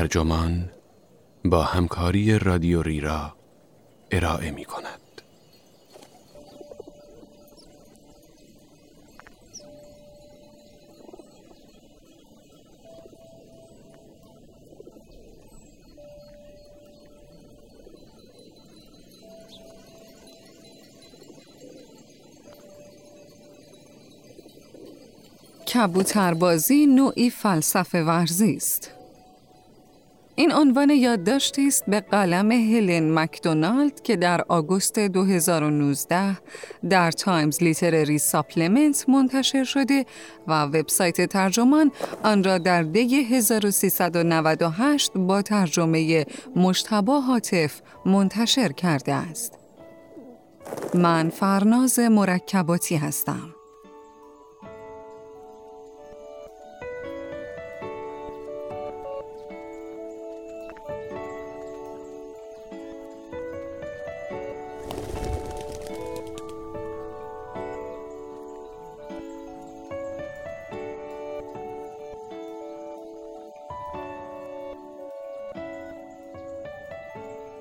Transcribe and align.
ترجمان 0.00 0.70
با 1.44 1.62
همکاری 1.62 2.38
رادیو 2.38 2.82
ریرا 2.82 3.36
ارائه 4.10 4.50
می 4.50 4.64
کند. 4.64 5.00
کبوتربازی 25.74 26.86
نوعی 26.86 27.30
فلسفه 27.30 28.02
ورزی 28.02 28.56
است. 28.56 28.99
این 30.40 30.52
عنوان 30.52 30.90
یادداشتی 30.90 31.66
است 31.66 31.84
به 31.88 32.00
قلم 32.00 32.52
هلن 32.52 33.18
مکدونالد 33.18 34.02
که 34.02 34.16
در 34.16 34.44
آگوست 34.48 34.98
2019 34.98 36.36
در 36.90 37.10
Times 37.10 37.62
Literary 37.62 38.18
Supplement 38.18 39.08
منتشر 39.08 39.64
شده 39.64 40.06
و 40.46 40.62
وبسایت 40.62 41.28
ترجمان 41.28 41.92
آن 42.22 42.44
را 42.44 42.58
در 42.58 42.82
دی 42.82 43.24
1398 43.24 45.12
با 45.14 45.42
ترجمه 45.42 46.26
مجتبی 46.56 47.20
هاتف 47.20 47.80
منتشر 48.06 48.72
کرده 48.72 49.14
است. 49.14 49.58
من 50.94 51.28
فرناز 51.28 51.98
مرکباتی 51.98 52.96
هستم. 52.96 53.49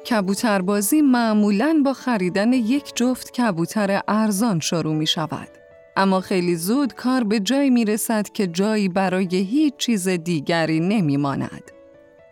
کبوتربازی 0.10 1.02
معمولاً 1.02 1.82
با 1.86 1.94
خریدن 1.94 2.54
یک 2.54 2.96
جفت 2.96 3.32
کبوتر 3.32 4.02
ارزان 4.08 4.60
شروع 4.60 4.96
می 4.96 5.08
شود. 5.08 5.48
اما 5.98 6.22
خیلی 6.22 6.56
زود 6.56 6.94
کار 6.94 7.24
به 7.24 7.40
جایی 7.40 7.70
می 7.70 7.86
رسد 7.86 8.30
که 8.30 8.48
جایی 8.48 8.90
برای 8.90 9.36
هیچ 9.36 9.78
چیز 9.78 10.08
دیگری 10.08 10.80
نمی 10.80 11.18
ماند. 11.18 11.72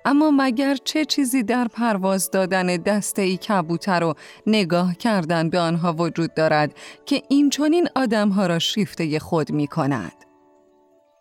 اما 0.06 0.32
مگر 0.32 0.76
چه 0.84 1.06
چیزی 1.06 1.44
در 1.44 1.68
پرواز 1.68 2.32
دادن 2.32 2.78
دسته 2.78 3.22
ای 3.22 3.38
کبوتر 3.38 4.04
و 4.04 4.14
نگاه 4.48 4.96
کردن 4.96 5.50
به 5.50 5.60
آنها 5.60 5.94
وجود 5.94 6.34
دارد 6.34 6.74
که 7.06 7.22
این 7.30 7.50
چونین 7.50 7.88
آدمها 7.96 8.48
را 8.48 8.60
شیفته 8.60 9.20
خود 9.20 9.52
می 9.52 9.68
کند؟ 9.68 10.27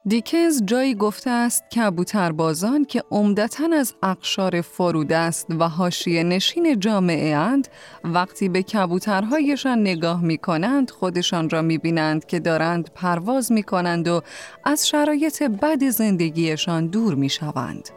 دیکنز 0.09 0.63
جایی 0.65 0.95
گفته 0.95 1.31
است 1.31 1.71
کبوتربازان 1.71 2.85
که 2.85 3.03
عمدتا 3.11 3.69
از 3.73 3.95
اقشار 4.03 4.61
فرودست 4.61 5.47
و 5.51 5.69
حاشیه 5.69 6.23
نشین 6.23 6.81
جامعه 6.81 7.37
اند 7.37 7.69
وقتی 8.05 8.49
به 8.49 8.63
کبوترهایشان 8.63 9.81
نگاه 9.81 10.23
می 10.23 10.39
کنند 10.39 10.91
خودشان 10.91 11.51
را 11.51 11.63
می 11.63 11.79
بینند 11.79 12.27
که 12.27 12.41
دارند 12.41 12.91
پرواز 12.95 13.53
می 13.53 13.63
کنند 13.63 14.09
و 14.09 14.21
از 14.65 14.89
شرایط 14.89 15.43
بد 15.43 15.89
زندگیشان 15.89 16.87
دور 16.87 17.15
می 17.15 17.29
شوند. 17.29 17.89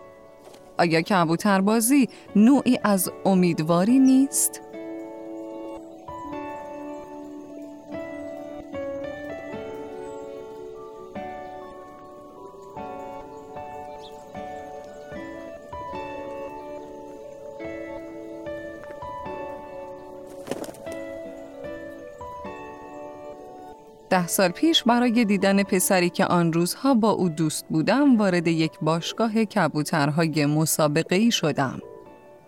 آیا 0.80 1.02
کبوتربازی 1.02 2.10
نوعی 2.36 2.80
از 2.84 3.12
امیدواری 3.26 4.00
نیست؟ 4.00 4.69
ده 24.10 24.28
سال 24.28 24.50
پیش 24.50 24.84
برای 24.84 25.26
دیدن 25.26 25.64
پسری 25.64 26.10
که 26.10 26.26
آن 26.26 26.54
روزها 26.54 26.94
با 26.94 27.10
او 27.10 27.30
دوست 27.30 27.66
بودم 27.70 28.18
وارد 28.18 28.48
یک 28.48 28.72
باشگاه 28.82 29.46
کبوترهای 29.46 30.46
مسابقه 30.46 31.16
ای 31.16 31.32
شدم. 31.32 31.80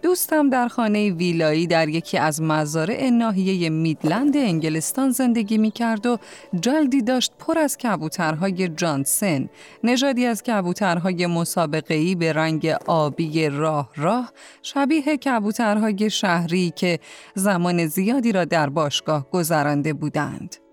دوستم 0.01 0.49
در 0.49 0.67
خانه 0.67 1.11
ویلایی 1.11 1.67
در 1.67 1.89
یکی 1.89 2.17
از 2.17 2.41
مزارع 2.41 3.09
ناحیه 3.09 3.69
میدلند 3.69 4.37
انگلستان 4.37 5.11
زندگی 5.11 5.57
می 5.57 5.71
کرد 5.71 6.05
و 6.05 6.17
جلدی 6.59 7.01
داشت 7.01 7.33
پر 7.39 7.59
از 7.59 7.77
کبوترهای 7.77 8.67
جانسن، 8.67 9.49
نژادی 9.83 10.25
از 10.25 10.43
کبوترهای 10.43 11.27
مسابقه 11.27 11.93
ای 11.93 12.15
به 12.15 12.33
رنگ 12.33 12.75
آبی 12.87 13.49
راه 13.49 13.89
راه، 13.95 14.31
شبیه 14.61 15.17
کبوترهای 15.17 16.09
شهری 16.09 16.73
که 16.75 16.99
زمان 17.35 17.85
زیادی 17.85 18.31
را 18.31 18.45
در 18.45 18.69
باشگاه 18.69 19.31
گذرانده 19.31 19.93
بودند. 19.93 20.70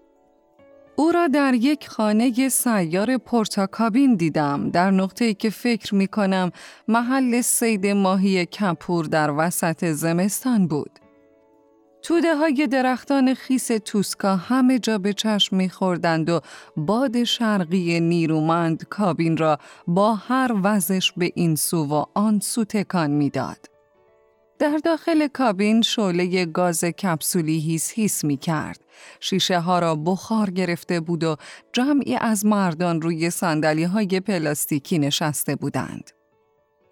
او 0.98 1.12
را 1.12 1.26
در 1.26 1.54
یک 1.54 1.88
خانه 1.88 2.48
سیار 2.48 3.16
پورتاکابین 3.16 4.14
دیدم 4.14 4.70
در 4.70 4.90
نقطه‌ای 4.90 5.34
که 5.34 5.50
فکر 5.50 5.94
می 5.94 6.06
کنم 6.06 6.50
محل 6.88 7.40
سید 7.40 7.86
ماهی 7.86 8.46
کپور 8.46 9.04
در 9.04 9.30
وسط 9.30 9.84
زمستان 9.84 10.66
بود. 10.66 10.90
توده 12.02 12.36
های 12.36 12.66
درختان 12.66 13.34
خیس 13.34 13.66
توسکا 13.84 14.36
همه 14.36 14.78
جا 14.78 14.98
به 14.98 15.12
چشم 15.12 15.56
میخوردند 15.56 16.30
و 16.30 16.40
باد 16.76 17.24
شرقی 17.24 18.00
نیرومند 18.00 18.84
کابین 18.84 19.36
را 19.36 19.58
با 19.86 20.14
هر 20.14 20.54
وزش 20.62 21.12
به 21.12 21.32
این 21.34 21.56
سو 21.56 21.84
و 21.84 22.04
آن 22.14 22.40
سو 22.40 22.64
تکان 22.64 23.10
می‌داد. 23.10 23.77
در 24.58 24.78
داخل 24.84 25.26
کابین 25.26 25.82
شعله 25.82 26.44
گاز 26.44 26.84
کپسولی 26.84 27.58
هیس 27.58 27.90
هیس 27.90 28.24
می 28.24 28.36
کرد. 28.36 28.80
شیشه 29.20 29.60
ها 29.60 29.78
را 29.78 29.94
بخار 29.94 30.50
گرفته 30.50 31.00
بود 31.00 31.24
و 31.24 31.36
جمعی 31.72 32.16
از 32.16 32.46
مردان 32.46 33.02
روی 33.02 33.30
صندلی 33.30 33.84
های 33.84 34.20
پلاستیکی 34.20 34.98
نشسته 34.98 35.56
بودند. 35.56 36.10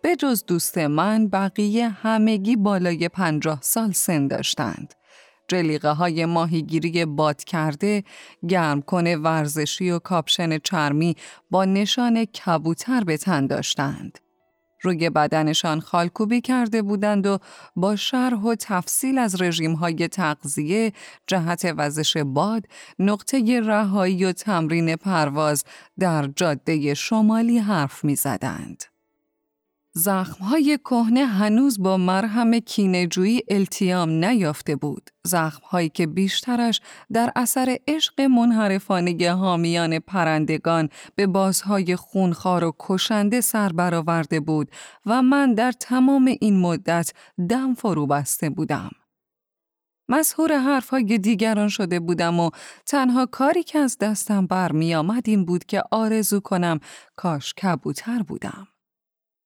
به 0.02 0.16
جز 0.16 0.44
دوست 0.44 0.78
من 0.78 1.28
بقیه 1.28 1.88
همگی 1.88 2.56
بالای 2.56 3.08
پنجاه 3.08 3.58
سال 3.62 3.92
سن 3.92 4.26
داشتند. 4.26 4.94
جلیقه 5.48 5.90
های 5.90 6.24
ماهیگیری 6.24 7.04
باد 7.04 7.44
کرده، 7.44 8.04
گرم 8.48 8.82
کن 8.82 9.16
ورزشی 9.16 9.90
و 9.90 9.98
کاپشن 9.98 10.58
چرمی 10.58 11.16
با 11.50 11.64
نشان 11.64 12.24
کبوتر 12.24 13.04
به 13.04 13.16
تن 13.16 13.46
داشتند. 13.46 14.18
روی 14.82 15.10
بدنشان 15.10 15.80
خالکوبی 15.80 16.40
کرده 16.40 16.82
بودند 16.82 17.26
و 17.26 17.38
با 17.76 17.96
شرح 17.96 18.40
و 18.40 18.54
تفصیل 18.54 19.18
از 19.18 19.42
های 19.80 20.08
تغذیه، 20.08 20.92
جهت 21.26 21.74
وزش 21.76 22.16
باد، 22.16 22.64
نقطه 22.98 23.60
رهایی 23.60 24.24
و 24.24 24.32
تمرین 24.32 24.96
پرواز 24.96 25.64
در 25.98 26.26
جاده 26.36 26.94
شمالی 26.94 27.58
حرف 27.58 28.04
می 28.04 28.16
زدند. 28.16 28.95
زخمهای 29.98 30.78
کهنه 30.84 31.26
هنوز 31.26 31.82
با 31.82 31.96
مرهم 31.96 32.58
کینجویی 32.58 33.42
التیام 33.48 34.10
نیافته 34.10 34.76
بود. 34.76 35.10
زخمهایی 35.24 35.88
که 35.88 36.06
بیشترش 36.06 36.80
در 37.12 37.32
اثر 37.36 37.76
عشق 37.88 38.20
منحرفانه 38.20 39.30
حامیان 39.30 39.98
پرندگان 39.98 40.88
به 41.14 41.26
بازهای 41.26 41.96
خونخوار 41.96 42.64
و 42.64 42.74
کشنده 42.78 43.40
سر 43.40 43.68
برآورده 43.68 44.40
بود 44.40 44.70
و 45.06 45.22
من 45.22 45.54
در 45.54 45.72
تمام 45.72 46.34
این 46.40 46.60
مدت 46.60 47.12
دم 47.48 47.74
فرو 47.74 48.06
بسته 48.06 48.50
بودم. 48.50 48.90
مسهور 50.08 50.58
حرفهای 50.58 51.18
دیگران 51.18 51.68
شده 51.68 52.00
بودم 52.00 52.40
و 52.40 52.50
تنها 52.86 53.26
کاری 53.26 53.62
که 53.62 53.78
از 53.78 53.98
دستم 54.00 54.46
برمی 54.46 54.94
آمد 54.94 55.28
این 55.28 55.44
بود 55.44 55.64
که 55.64 55.82
آرزو 55.90 56.40
کنم 56.40 56.80
کاش 57.16 57.54
کبوتر 57.54 58.22
بودم. 58.22 58.68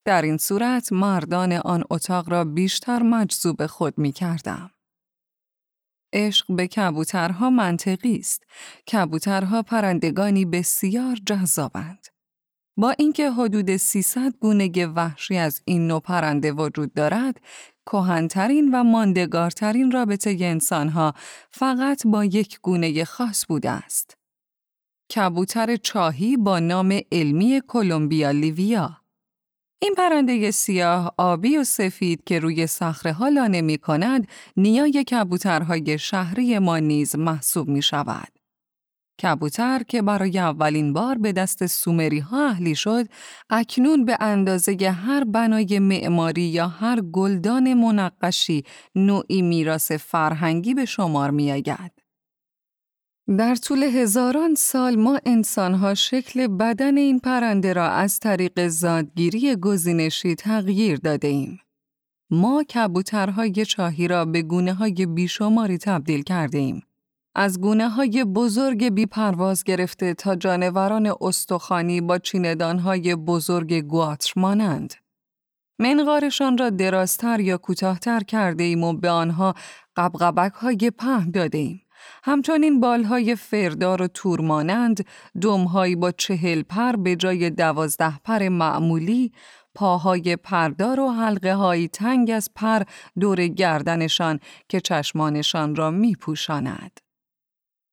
در 0.05 0.23
این 0.23 0.37
صورت 0.37 0.93
مردان 0.93 1.53
آن 1.53 1.85
اتاق 1.91 2.31
را 2.31 2.45
بیشتر 2.45 3.03
مجذوب 3.03 3.67
خود 3.67 3.99
می 3.99 4.13
کردم. 4.13 4.71
عشق 6.13 6.47
به 6.57 6.67
کبوترها 6.67 7.51
منطقی 7.51 8.17
است. 8.17 8.45
کبوترها 8.93 9.63
پرندگانی 9.63 10.45
بسیار 10.45 11.17
جذابند. 11.27 12.07
با 12.77 12.91
اینکه 12.91 13.31
حدود 13.31 13.77
300 13.77 14.37
گونه 14.41 14.87
وحشی 14.87 15.37
از 15.37 15.63
این 15.65 15.87
نوع 15.87 16.01
پرنده 16.01 16.53
وجود 16.53 16.93
دارد، 16.95 17.41
کهنترین 17.87 18.71
و 18.75 18.85
ماندگارترین 18.85 19.91
رابطه 19.91 20.37
انسانها 20.41 21.15
فقط 21.51 22.07
با 22.07 22.25
یک 22.25 22.61
گونه 22.61 23.05
خاص 23.05 23.47
بوده 23.49 23.71
است. 23.71 24.17
کبوتر 25.15 25.77
چاهی 25.77 26.37
با 26.37 26.59
نام 26.59 27.01
علمی 27.13 27.61
کلمبیا 27.69 28.31
لیویا 28.31 29.00
این 29.83 29.95
پرنده 29.97 30.51
سیاه 30.51 31.15
آبی 31.17 31.57
و 31.57 31.65
سفید 31.65 32.25
که 32.25 32.39
روی 32.39 32.67
صخره 32.67 33.13
ها 33.13 33.29
لانه 33.29 33.61
می 33.61 33.79
کند 33.79 34.29
نیای 34.57 35.05
کبوترهای 35.05 35.99
شهری 35.99 36.59
ما 36.59 36.79
نیز 36.79 37.17
محسوب 37.17 37.69
می 37.69 37.83
شود. 37.83 38.29
کبوتر 39.23 39.83
که 39.89 40.03
برای 40.03 40.39
اولین 40.39 40.93
بار 40.93 41.19
به 41.19 41.33
دست 41.33 41.67
سومری 41.67 42.19
ها 42.19 42.47
اهلی 42.47 42.75
شد، 42.75 43.07
اکنون 43.51 44.05
به 44.05 44.17
اندازه 44.21 44.91
هر 44.91 45.25
بنای 45.25 45.79
معماری 45.79 46.43
یا 46.43 46.69
هر 46.69 47.01
گلدان 47.01 47.75
منقشی 47.75 48.65
نوعی 48.95 49.43
میراث 49.43 49.93
فرهنگی 49.93 50.75
به 50.75 50.85
شمار 50.85 51.31
می 51.31 51.53
آید. 51.53 52.00
در 53.39 53.55
طول 53.55 53.83
هزاران 53.83 54.55
سال 54.55 54.97
ما 54.97 55.21
انسانها 55.27 55.95
شکل 55.95 56.47
بدن 56.47 56.99
این 56.99 57.19
پرنده 57.19 57.73
را 57.73 57.89
از 57.89 58.19
طریق 58.19 58.67
زادگیری 58.67 59.57
گزینشی 59.57 60.35
تغییر 60.35 60.99
داده 60.99 61.29
ایم. 61.29 61.61
ما 62.31 62.65
کبوترهای 62.65 63.65
چاهی 63.65 64.09
را 64.09 64.25
به 64.25 64.43
گونه 64.43 64.75
های 64.75 65.07
بیشماری 65.07 65.79
تبدیل 65.79 66.23
کرده 66.23 66.59
ایم. 66.59 66.83
از 67.35 67.61
گونه 67.61 67.89
های 67.89 68.25
بزرگ 68.25 68.89
بی 68.89 69.07
پرواز 69.07 69.65
گرفته 69.65 70.15
تا 70.15 70.37
جانوران 70.37 71.15
استخوانی 71.21 72.01
با 72.01 72.19
های 72.85 73.15
بزرگ 73.15 73.75
گواتر 73.75 74.33
مانند. 74.37 74.95
منقارشان 75.79 76.59
را 76.59 76.71
درازتر 76.71 77.41
یا 77.41 77.59
کوتاهتر 77.59 78.21
کرده 78.21 78.65
ایم 78.65 78.85
و 78.85 78.93
به 78.93 79.11
آنها 79.11 79.55
قبقبک 79.97 80.53
های 80.53 80.91
پهن 80.99 81.31
داده 81.31 81.59
ایم. 81.59 81.81
همچنین 82.25 82.81
بالهای 82.81 83.35
فردار 83.35 84.03
و 84.03 84.07
تور 84.07 84.41
مانند 84.41 85.07
دمهایی 85.43 85.97
با 85.97 86.11
چهل 86.11 86.63
پر 86.63 86.93
به 86.93 87.17
جای 87.17 87.51
دوازده 87.51 88.19
پر 88.19 88.49
معمولی 88.49 89.33
پاهای 89.75 90.37
پردار 90.37 91.01
و 91.01 91.11
حلقه 91.11 91.55
های 91.55 91.89
تنگ 91.89 92.31
از 92.31 92.49
پر 92.55 92.83
دور 93.21 93.47
گردنشان 93.47 94.41
که 94.69 94.81
چشمانشان 94.81 95.77
را 95.77 95.91
می 95.91 96.15
پوشاند. 96.15 97.01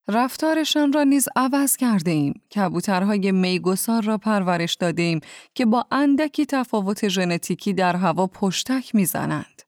رفتارشان 0.08 0.94
را 0.94 1.04
نیز 1.04 1.28
عوض 1.36 1.76
کرده 1.76 2.12
ایم. 2.12 2.42
کبوترهای 2.56 3.32
میگسار 3.32 4.04
را 4.04 4.18
پرورش 4.18 4.76
داده 4.76 5.02
ایم 5.02 5.20
که 5.56 5.66
با 5.66 5.86
اندکی 5.92 6.46
تفاوت 6.46 7.08
ژنتیکی 7.08 7.74
در 7.74 7.96
هوا 7.96 8.28
پشتک 8.28 8.96
می‌زنند. 8.96 9.67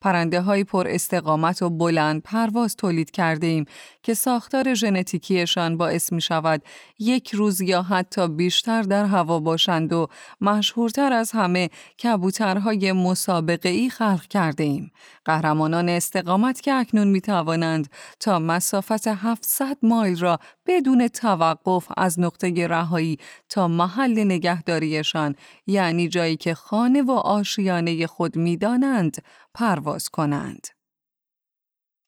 پرنده 0.00 0.40
های 0.40 0.64
پر 0.64 0.88
استقامت 0.88 1.62
و 1.62 1.70
بلند 1.70 2.22
پرواز 2.22 2.76
تولید 2.76 3.10
کرده 3.10 3.46
ایم 3.46 3.64
که 4.02 4.14
ساختار 4.14 4.74
ژنتیکیشان 4.74 5.76
باعث 5.76 6.12
می 6.12 6.20
شود 6.20 6.62
یک 6.98 7.34
روز 7.34 7.60
یا 7.60 7.82
حتی 7.82 8.28
بیشتر 8.28 8.82
در 8.82 9.04
هوا 9.04 9.40
باشند 9.40 9.92
و 9.92 10.06
مشهورتر 10.40 11.12
از 11.12 11.32
همه 11.32 11.70
کبوترهای 12.02 12.92
مسابقه 12.92 13.68
ای 13.68 13.90
خلق 13.90 14.26
کرده 14.26 14.64
ایم. 14.64 14.92
قهرمانان 15.24 15.88
استقامت 15.88 16.60
که 16.60 16.74
اکنون 16.74 17.08
می 17.08 17.20
توانند 17.20 17.88
تا 18.20 18.38
مسافت 18.38 19.08
700 19.08 19.76
مایل 19.82 20.20
را 20.20 20.38
بدون 20.68 21.08
توقف 21.08 21.88
از 21.96 22.20
نقطه 22.20 22.66
رهایی 22.66 23.18
تا 23.48 23.68
محل 23.68 24.24
نگهداریشان 24.24 25.34
یعنی 25.66 26.08
جایی 26.08 26.36
که 26.36 26.54
خانه 26.54 27.02
و 27.02 27.10
آشیانه 27.10 28.06
خود 28.06 28.36
می 28.36 28.56
دانند 28.56 29.24
پرواز 29.54 30.08
کنند. 30.08 30.66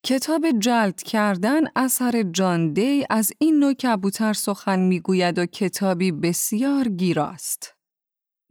کتاب 0.07 0.47
جلد 0.59 1.03
کردن 1.03 1.61
اثر 1.77 2.23
جان 2.23 2.73
دی 2.73 3.07
از 3.11 3.33
این 3.39 3.59
نوع 3.59 3.73
کبوتر 3.73 4.33
سخن 4.33 4.79
می‌گوید 4.81 5.39
و 5.39 5.47
کتابی 5.47 6.13
بسیار 6.13 6.89
گیراست. 6.89 7.80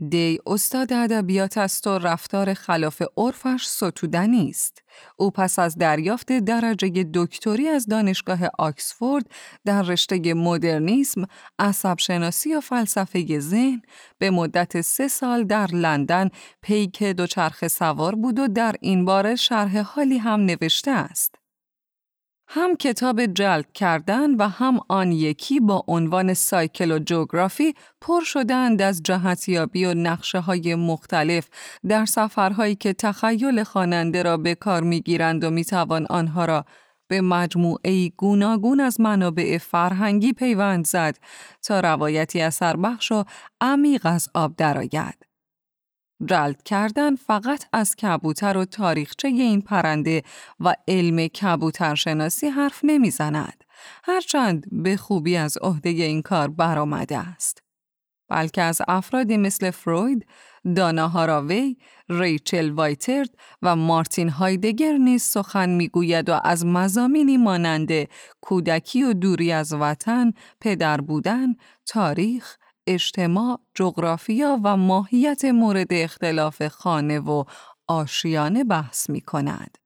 دی 0.08 0.40
استاد 0.48 0.94
ادبیات 0.94 1.58
است 1.58 1.88
و 1.88 1.98
رفتار 1.98 2.54
خلاف 2.54 3.02
عرفش 3.18 3.66
ستودنی 3.66 4.50
است. 4.50 4.84
او 5.18 5.32
پس 5.32 5.60
از 5.60 5.78
دریافت 5.78 6.32
درجه 6.32 7.06
دکتری 7.14 7.68
از 7.68 7.86
دانشگاه 7.86 8.40
آکسفورد 8.60 9.26
در 9.66 9.82
رشته 9.82 10.34
مدرنیسم، 10.34 11.24
عصب 11.60 12.00
شناسی 12.00 12.54
و 12.54 12.62
فلسفه 12.62 13.40
ذهن 13.40 13.82
به 14.18 14.30
مدت 14.30 14.82
سه 14.82 15.08
سال 15.08 15.44
در 15.44 15.68
لندن 15.68 16.30
پیک 16.62 17.04
دوچرخه 17.04 17.68
سوار 17.68 18.16
بود 18.16 18.40
و 18.40 18.48
در 18.48 18.76
این 18.82 19.06
باره 19.06 19.36
شرح 19.36 19.80
حالی 19.82 20.18
هم 20.18 20.40
نوشته 20.40 20.92
است. 20.92 21.39
هم 22.52 22.76
کتاب 22.76 23.26
جلد 23.26 23.72
کردن 23.74 24.36
و 24.36 24.48
هم 24.48 24.80
آن 24.88 25.12
یکی 25.12 25.60
با 25.60 25.84
عنوان 25.88 26.34
سایکل 26.34 26.92
و 26.92 27.00
جغرافی 27.00 27.74
پر 28.02 28.22
شدند 28.24 28.82
از 28.82 29.04
جهتیابی 29.04 29.86
و 29.86 29.94
نقشه 29.94 30.40
های 30.40 30.76
مختلف 30.76 31.50
در 31.88 32.06
سفرهایی 32.06 32.76
که 32.76 32.94
تخیل 32.94 33.64
خواننده 33.64 34.24
را 34.24 34.38
به 34.38 34.56
کار 34.56 34.84
می‌گیرند 34.84 35.44
و 35.44 35.50
می‌توان 35.50 36.06
آنها 36.10 36.46
را 36.46 36.66
به 37.08 37.22
مجموعه 37.22 38.10
گوناگون 38.10 38.80
از 38.80 39.02
منابع 39.02 39.58
فرهنگی 39.58 40.34
پیوند 40.34 40.86
زد 40.86 41.18
تا 41.62 41.80
روایتی 41.80 42.42
اثر 42.42 42.76
بخش 42.76 43.12
و 43.12 43.24
عمیق 43.62 44.02
از 44.06 44.30
آب 44.34 44.56
درآید. 44.56 45.29
جلد 46.26 46.64
کردن 46.64 47.16
فقط 47.16 47.66
از 47.74 47.96
کبوتر 47.96 48.58
و 48.58 48.66
تاریخچه 48.66 49.28
این 49.28 49.62
پرنده 49.62 50.24
و 50.60 50.76
علم 50.88 51.28
کبوترشناسی 51.28 52.48
حرف 52.48 52.80
نمی‌زند. 52.84 53.64
هرچند 54.04 54.66
به 54.72 54.98
خوبی 54.98 55.38
از 55.38 55.58
عهده 55.58 55.90
این 55.90 56.22
کار 56.22 56.48
برآمده 56.48 57.18
است. 57.18 57.64
بلکه 58.30 58.62
از 58.62 58.82
افرادی 58.88 59.38
مثل 59.38 59.72
فروید، 59.72 60.26
دانا 60.76 61.08
هاراوی، 61.08 61.78
ریچل 62.10 62.72
وایترد 62.72 63.30
و 63.62 63.76
مارتین 63.76 64.30
هایدگر 64.30 64.98
نیز 64.98 65.24
سخن 65.24 65.70
می‌گوید 65.70 66.30
و 66.30 66.40
از 66.44 66.66
مزامینی 66.66 67.38
مانند 67.38 67.92
کودکی 68.42 69.04
و 69.04 69.14
دوری 69.14 69.52
از 69.52 69.74
وطن، 69.74 70.32
پدر 70.62 71.02
بودن، 71.02 71.56
تاریخ، 71.86 72.58
اجتماع، 72.90 73.60
جغرافیا 73.76 74.60
و 74.64 74.78
ماهیت 74.78 75.46
مورد 75.46 75.88
اختلاف 75.92 76.68
خانه 76.68 77.20
و 77.20 77.44
آشیانه 77.88 78.64
بحث 78.64 79.10
می 79.10 79.22
کند. 79.22 79.78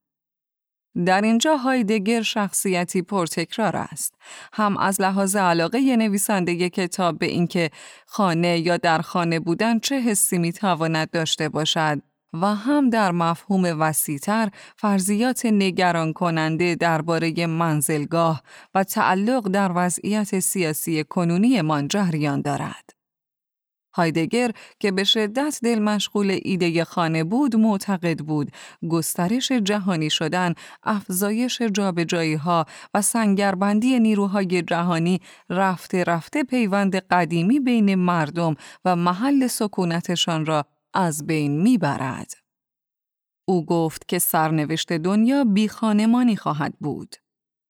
در 1.06 1.22
اینجا 1.22 1.58
هایدگر 1.58 2.22
شخصیتی 2.22 3.02
پرتکرار 3.02 3.76
است. 3.76 4.14
هم 4.54 4.78
از 4.78 5.02
لحاظ 5.02 5.36
علاقه 5.36 5.95
نویسنده 5.95 6.69
کتاب 6.69 7.19
به 7.19 7.26
اینکه 7.26 7.69
خانه 8.07 8.60
یا 8.60 8.78
در 8.78 9.02
خانه 9.02 9.40
بودن 9.40 9.80
چه 9.80 10.00
حسی 10.00 10.38
می 10.38 10.54
تواند 10.54 11.10
داشته 11.12 11.50
باشد 11.50 12.02
و 12.33 12.56
هم 12.56 12.90
در 12.90 13.11
مفهوم 13.11 13.80
وسیعتر 13.80 14.49
فرضیات 14.78 15.45
نگران 15.45 16.13
کننده 16.13 16.75
درباره 16.75 17.47
منزلگاه 17.47 18.44
و 18.75 18.83
تعلق 18.83 19.47
در 19.47 19.71
وضعیت 19.75 20.40
سیاسی 20.40 21.04
کنونی 21.04 21.61
من 21.61 21.87
جریان 21.87 22.42
دارد. 22.42 22.90
هایدگر 23.95 24.52
که 24.80 24.92
به 24.92 25.04
شدت 25.04 25.59
دل 25.63 25.80
مشغول 25.80 26.40
ایده 26.44 26.83
خانه 26.83 27.23
بود 27.23 27.56
معتقد 27.56 28.19
بود 28.19 28.52
گسترش 28.90 29.52
جهانی 29.52 30.09
شدن، 30.09 30.54
افزایش 30.83 31.61
جابجایی 31.61 32.35
ها 32.35 32.66
و 32.94 33.02
سنگربندی 33.02 33.99
نیروهای 33.99 34.61
جهانی 34.61 35.21
رفته 35.49 36.04
رفته 36.04 36.44
پیوند 36.44 36.95
قدیمی 36.95 37.59
بین 37.59 37.95
مردم 37.95 38.56
و 38.85 38.95
محل 38.95 39.47
سکونتشان 39.47 40.45
را 40.45 40.66
از 40.94 41.28
بین 41.28 41.62
می‌برد. 41.62 42.33
او 43.47 43.66
گفت 43.66 44.07
که 44.07 44.19
سرنوشت 44.19 44.94
دنیا 44.94 45.44
بی 45.44 45.68
خانمانی 45.68 46.35
خواهد 46.35 46.73
بود. 46.80 47.16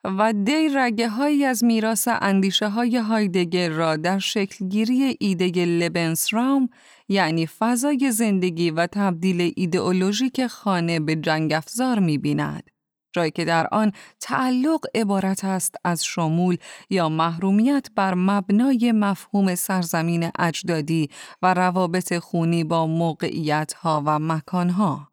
و 0.04 0.34
دی 0.34 0.70
رگه 0.74 1.10
هایی 1.10 1.46
از 1.46 1.64
میراث 1.64 2.08
اندیشه 2.12 2.70
های 2.70 2.98
هایدگر 2.98 3.70
را 3.70 3.96
در 3.96 4.20
شکلگیری 4.20 5.18
ایده 5.20 5.66
لبنسرام 5.66 6.70
یعنی 7.08 7.48
فضای 7.48 8.12
زندگی 8.12 8.72
و 8.72 8.88
تبدیل 8.88 9.54
ایدئولوژیک 9.56 10.48
خانه 10.48 11.00
به 11.00 11.16
جنگ 11.16 11.54
افزار 11.54 12.00
می 12.00 12.18
بیند. 12.18 12.73
جایی 13.14 13.32
که 13.32 13.46
در 13.46 13.68
آن 13.72 13.92
تعلق 14.20 14.86
عبارت 14.96 15.44
است 15.44 15.76
از 15.84 16.06
شمول 16.06 16.58
یا 16.90 17.10
محرومیت 17.10 17.88
بر 17.96 18.14
مبنای 18.14 18.92
مفهوم 18.92 19.56
سرزمین 19.56 20.32
اجدادی 20.40 21.10
و 21.42 21.54
روابط 21.54 22.18
خونی 22.18 22.64
با 22.64 22.88
موقعیت 22.88 23.74
ها 23.74 24.04
و 24.06 24.20
مکان 24.20 24.70
ها. 24.70 25.13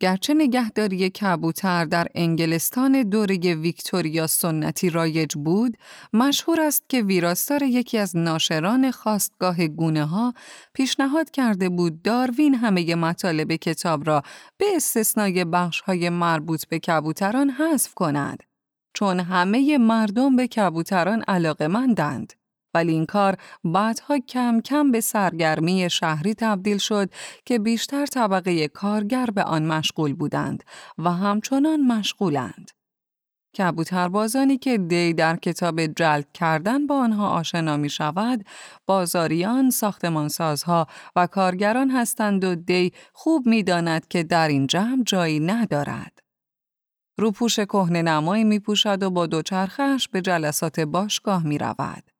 گرچه 0.00 0.34
نگهداری 0.34 1.10
کبوتر 1.10 1.84
در 1.84 2.06
انگلستان 2.14 3.02
دوره 3.02 3.36
ویکتوریا 3.54 4.26
سنتی 4.26 4.90
رایج 4.90 5.34
بود، 5.34 5.76
مشهور 6.12 6.60
است 6.60 6.88
که 6.88 7.02
ویراستار 7.02 7.62
یکی 7.62 7.98
از 7.98 8.16
ناشران 8.16 8.90
خواستگاه 8.90 9.66
گونه 9.66 10.04
ها 10.04 10.34
پیشنهاد 10.74 11.30
کرده 11.30 11.68
بود 11.68 12.02
داروین 12.02 12.54
همه 12.54 12.94
مطالب 12.94 13.52
کتاب 13.56 14.06
را 14.06 14.22
به 14.58 14.66
استثنای 14.76 15.44
بخش 15.44 15.80
های 15.80 16.08
مربوط 16.08 16.64
به 16.66 16.78
کبوتران 16.78 17.50
حذف 17.50 17.94
کند. 17.94 18.42
چون 18.94 19.20
همه 19.20 19.78
مردم 19.78 20.36
به 20.36 20.46
کبوتران 20.46 21.22
علاقه 21.28 21.68
مندند. 21.68 22.39
ولی 22.74 22.92
این 22.92 23.06
کار 23.06 23.36
بعدها 23.64 24.18
کم 24.18 24.60
کم 24.60 24.90
به 24.90 25.00
سرگرمی 25.00 25.90
شهری 25.90 26.34
تبدیل 26.34 26.78
شد 26.78 27.10
که 27.44 27.58
بیشتر 27.58 28.06
طبقه 28.06 28.68
کارگر 28.68 29.26
به 29.26 29.42
آن 29.42 29.66
مشغول 29.66 30.14
بودند 30.14 30.64
و 30.98 31.10
همچنان 31.10 31.80
مشغولند. 31.80 32.70
کبوتربازانی 33.58 34.58
که 34.58 34.78
دی 34.78 35.14
در 35.14 35.36
کتاب 35.36 35.86
جلد 35.86 36.32
کردن 36.32 36.86
با 36.86 36.98
آنها 36.98 37.28
آشنا 37.28 37.76
می 37.76 37.90
شود، 37.90 38.44
بازاریان، 38.86 39.70
ساختمانسازها 39.70 40.86
و 41.16 41.26
کارگران 41.26 41.90
هستند 41.90 42.44
و 42.44 42.54
دی 42.54 42.92
خوب 43.12 43.46
می 43.46 43.62
داند 43.62 44.08
که 44.08 44.22
در 44.22 44.48
این 44.48 44.66
جمع 44.66 45.02
جایی 45.06 45.40
ندارد. 45.40 46.18
روپوش 47.18 47.60
کهنه 47.60 48.02
نمایی 48.02 48.44
می 48.44 48.58
پوشد 48.58 49.02
و 49.02 49.10
با 49.10 49.26
دوچرخش 49.26 50.08
به 50.08 50.20
جلسات 50.20 50.80
باشگاه 50.80 51.46
می 51.46 51.58
رود. 51.58 52.10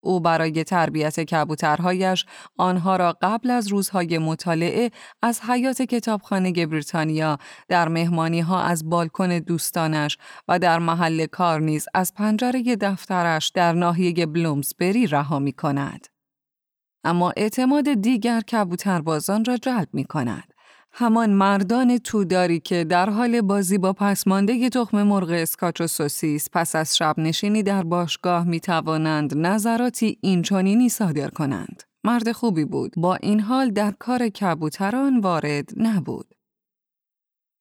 او 0.00 0.20
برای 0.20 0.64
تربیت 0.64 1.20
کبوترهایش 1.20 2.26
آنها 2.56 2.96
را 2.96 3.16
قبل 3.22 3.50
از 3.50 3.68
روزهای 3.68 4.18
مطالعه 4.18 4.90
از 5.22 5.40
حیات 5.40 5.82
کتابخانه 5.82 6.66
بریتانیا 6.66 7.38
در 7.68 7.88
مهمانی 7.88 8.40
ها 8.40 8.62
از 8.62 8.88
بالکن 8.88 9.38
دوستانش 9.38 10.18
و 10.48 10.58
در 10.58 10.78
محل 10.78 11.26
کار 11.26 11.60
نیز 11.60 11.86
از 11.94 12.14
پنجره 12.14 12.76
دفترش 12.76 13.48
در 13.48 13.72
ناحیه 13.72 14.26
بلومزبری 14.26 15.06
رها 15.06 15.38
می 15.38 15.52
کند. 15.52 16.06
اما 17.04 17.32
اعتماد 17.36 17.94
دیگر 17.94 18.40
کبوتربازان 18.40 19.44
را 19.44 19.56
جلب 19.56 19.88
می 19.92 20.04
کند. 20.04 20.47
همان 21.00 21.30
مردان 21.30 21.98
توداری 21.98 22.60
که 22.60 22.84
در 22.84 23.10
حال 23.10 23.40
بازی 23.40 23.78
با 23.78 23.92
پسمانده 23.92 24.68
تخم 24.68 25.02
مرغ 25.02 25.30
اسکاچ 25.30 25.80
و 25.80 25.86
سوسیس 25.86 26.48
پس 26.52 26.76
از 26.76 26.96
شب 26.96 27.14
نشینی 27.18 27.62
در 27.62 27.82
باشگاه 27.82 28.44
می 28.44 28.60
توانند 28.60 29.36
نظراتی 29.36 30.18
اینچنینی 30.20 30.88
صادر 30.88 31.28
کنند. 31.28 31.82
مرد 32.04 32.32
خوبی 32.32 32.64
بود 32.64 32.92
با 32.96 33.14
این 33.14 33.40
حال 33.40 33.70
در 33.70 33.94
کار 33.98 34.28
کبوتران 34.28 35.20
وارد 35.20 35.70
نبود. 35.76 36.34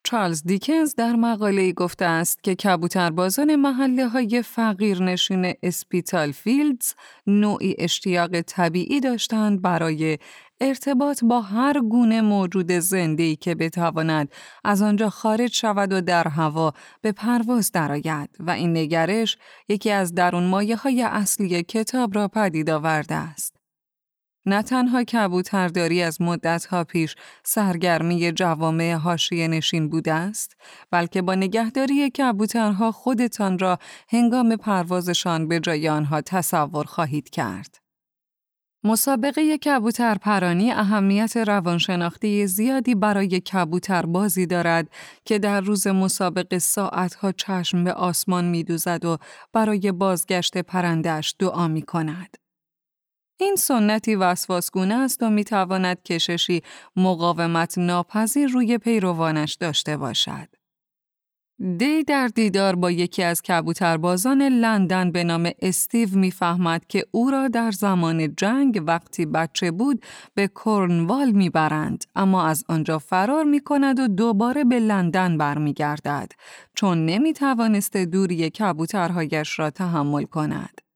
چارلز 0.03 0.44
دیکنز 0.44 0.96
در 0.96 1.15
مقاله 1.15 1.72
گفته 1.72 2.06
است 2.06 2.44
که 2.44 2.56
کبوتربازان 2.56 3.56
محله 3.56 4.08
های 4.08 4.41
فقیر 4.41 5.03
نشین 5.03 5.53
اسپیتال 5.63 6.32
فیلدز 6.32 6.94
نوعی 7.27 7.75
اشتیاق 7.77 8.41
طبیعی 8.41 9.00
داشتند 9.00 9.62
برای 9.62 10.17
ارتباط 10.62 11.24
با 11.24 11.42
هر 11.42 11.80
گونه 11.80 12.22
موجود 12.22 12.72
زنده‌ای 12.72 13.36
که 13.36 13.56
بتواند 13.56 14.32
از 14.64 14.82
آنجا 14.82 15.10
خارج 15.10 15.54
شود 15.54 15.94
و 15.94 16.02
در 16.02 16.28
هوا 16.28 16.74
به 17.02 17.12
پرواز 17.12 17.72
درآید 17.72 18.30
و 18.40 18.52
این 18.52 18.78
نگرش 18.78 19.38
یکی 19.70 19.92
از 19.92 20.16
درون 20.16 20.44
مایه 20.44 20.76
های 20.76 21.02
اصلی 21.02 21.64
کتاب 21.64 22.16
را 22.16 22.28
پدید 22.28 22.70
آورده 22.70 23.16
است. 23.16 23.58
نه 24.46 24.62
تنها 24.62 25.04
کبوترداری 25.04 26.04
از 26.04 26.22
مدتها 26.22 26.84
پیش 26.84 27.16
سرگرمی 27.44 28.32
جوامع 28.32 28.94
حاشیه 28.94 29.48
نشین 29.48 29.90
بوده 29.90 30.14
است، 30.14 30.56
بلکه 30.92 31.22
با 31.22 31.36
نگهداری 31.36 32.10
کبوترها 32.10 32.92
خودتان 32.92 33.60
را 33.60 33.80
هنگام 34.10 34.56
پروازشان 34.56 35.48
به 35.48 35.60
جای 35.60 35.90
آنها 35.90 36.22
تصور 36.22 36.84
خواهید 36.84 37.30
کرد. 37.30 37.87
مسابقه 38.88 39.58
کبوتر 39.58 40.15
پرانی 40.15 40.72
اهمیت 40.72 41.38
روانشناختی 41.38 42.48
زیادی 42.48 42.96
برای 42.96 43.39
کبوتر 43.39 44.06
بازی 44.06 44.46
دارد 44.46 44.89
که 45.25 45.39
در 45.39 45.62
روز 45.62 45.88
مسابقه 45.88 46.60
ساعتها 46.60 47.32
چشم 47.32 47.84
به 47.84 47.94
آسمان 47.94 48.46
می 48.46 48.63
دوزد 48.63 49.06
و 49.06 49.17
برای 49.53 49.91
بازگشت 49.91 50.58
پرندش 50.58 51.36
دعا 51.39 51.67
می 51.67 51.82
کند. 51.82 52.38
این 53.39 53.56
سنتی 53.56 54.15
وسواسگونه 54.15 54.96
است 54.96 55.24
و 55.24 55.29
می 55.29 55.44
تواند 55.44 56.03
کششی 56.03 56.63
مقاومت 56.96 57.77
ناپذیر 57.77 58.50
روی 58.50 58.77
پیروانش 58.77 59.53
داشته 59.53 59.98
باشد. 59.98 60.57
دی 61.60 62.04
در 62.04 62.28
دیدار 62.28 62.76
با 62.76 62.92
یکی 62.92 63.24
از 63.24 63.42
کبوتربازان 63.42 64.42
لندن 64.42 65.12
به 65.12 65.24
نام 65.24 65.52
استیو 65.62 66.10
می‌فهمد 66.18 66.86
که 66.88 67.06
او 67.12 67.32
را 67.32 67.48
در 67.48 67.72
زمان 67.72 68.36
جنگ 68.36 68.84
وقتی 68.88 69.26
بچه 69.26 69.72
بود 69.72 70.02
به 70.36 70.50
کرنوال 70.66 71.32
می‌برند 71.32 72.04
اما 72.16 72.46
از 72.46 72.64
آنجا 72.68 73.00
فرار 73.00 73.44
می 73.44 73.60
کند 73.60 74.00
و 74.00 74.08
دوباره 74.08 74.64
به 74.64 74.80
لندن 74.80 75.38
برمیگردد 75.38 76.32
چون 76.76 77.06
نمی 77.06 77.34
توانسته 77.34 78.06
دوری 78.06 78.50
کبوترهایش 78.50 79.60
را 79.60 79.70
تحمل 79.70 80.24
کند. 80.24 80.87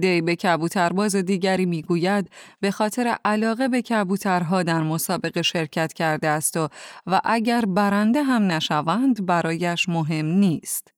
دی 0.00 0.20
به 0.20 0.36
کبوترباز 0.36 1.16
دیگری 1.16 1.66
می‌گوید 1.66 2.30
به 2.60 2.70
خاطر 2.70 3.16
علاقه 3.24 3.68
به 3.68 3.82
کبوترها 3.82 4.62
در 4.62 4.82
مسابقه 4.82 5.42
شرکت 5.42 5.92
کرده 5.92 6.28
است 6.28 6.56
و, 6.56 6.68
و 7.06 7.20
اگر 7.24 7.64
برنده 7.64 8.22
هم 8.22 8.42
نشوند 8.52 9.26
برایش 9.26 9.88
مهم 9.88 10.26
نیست. 10.26 10.88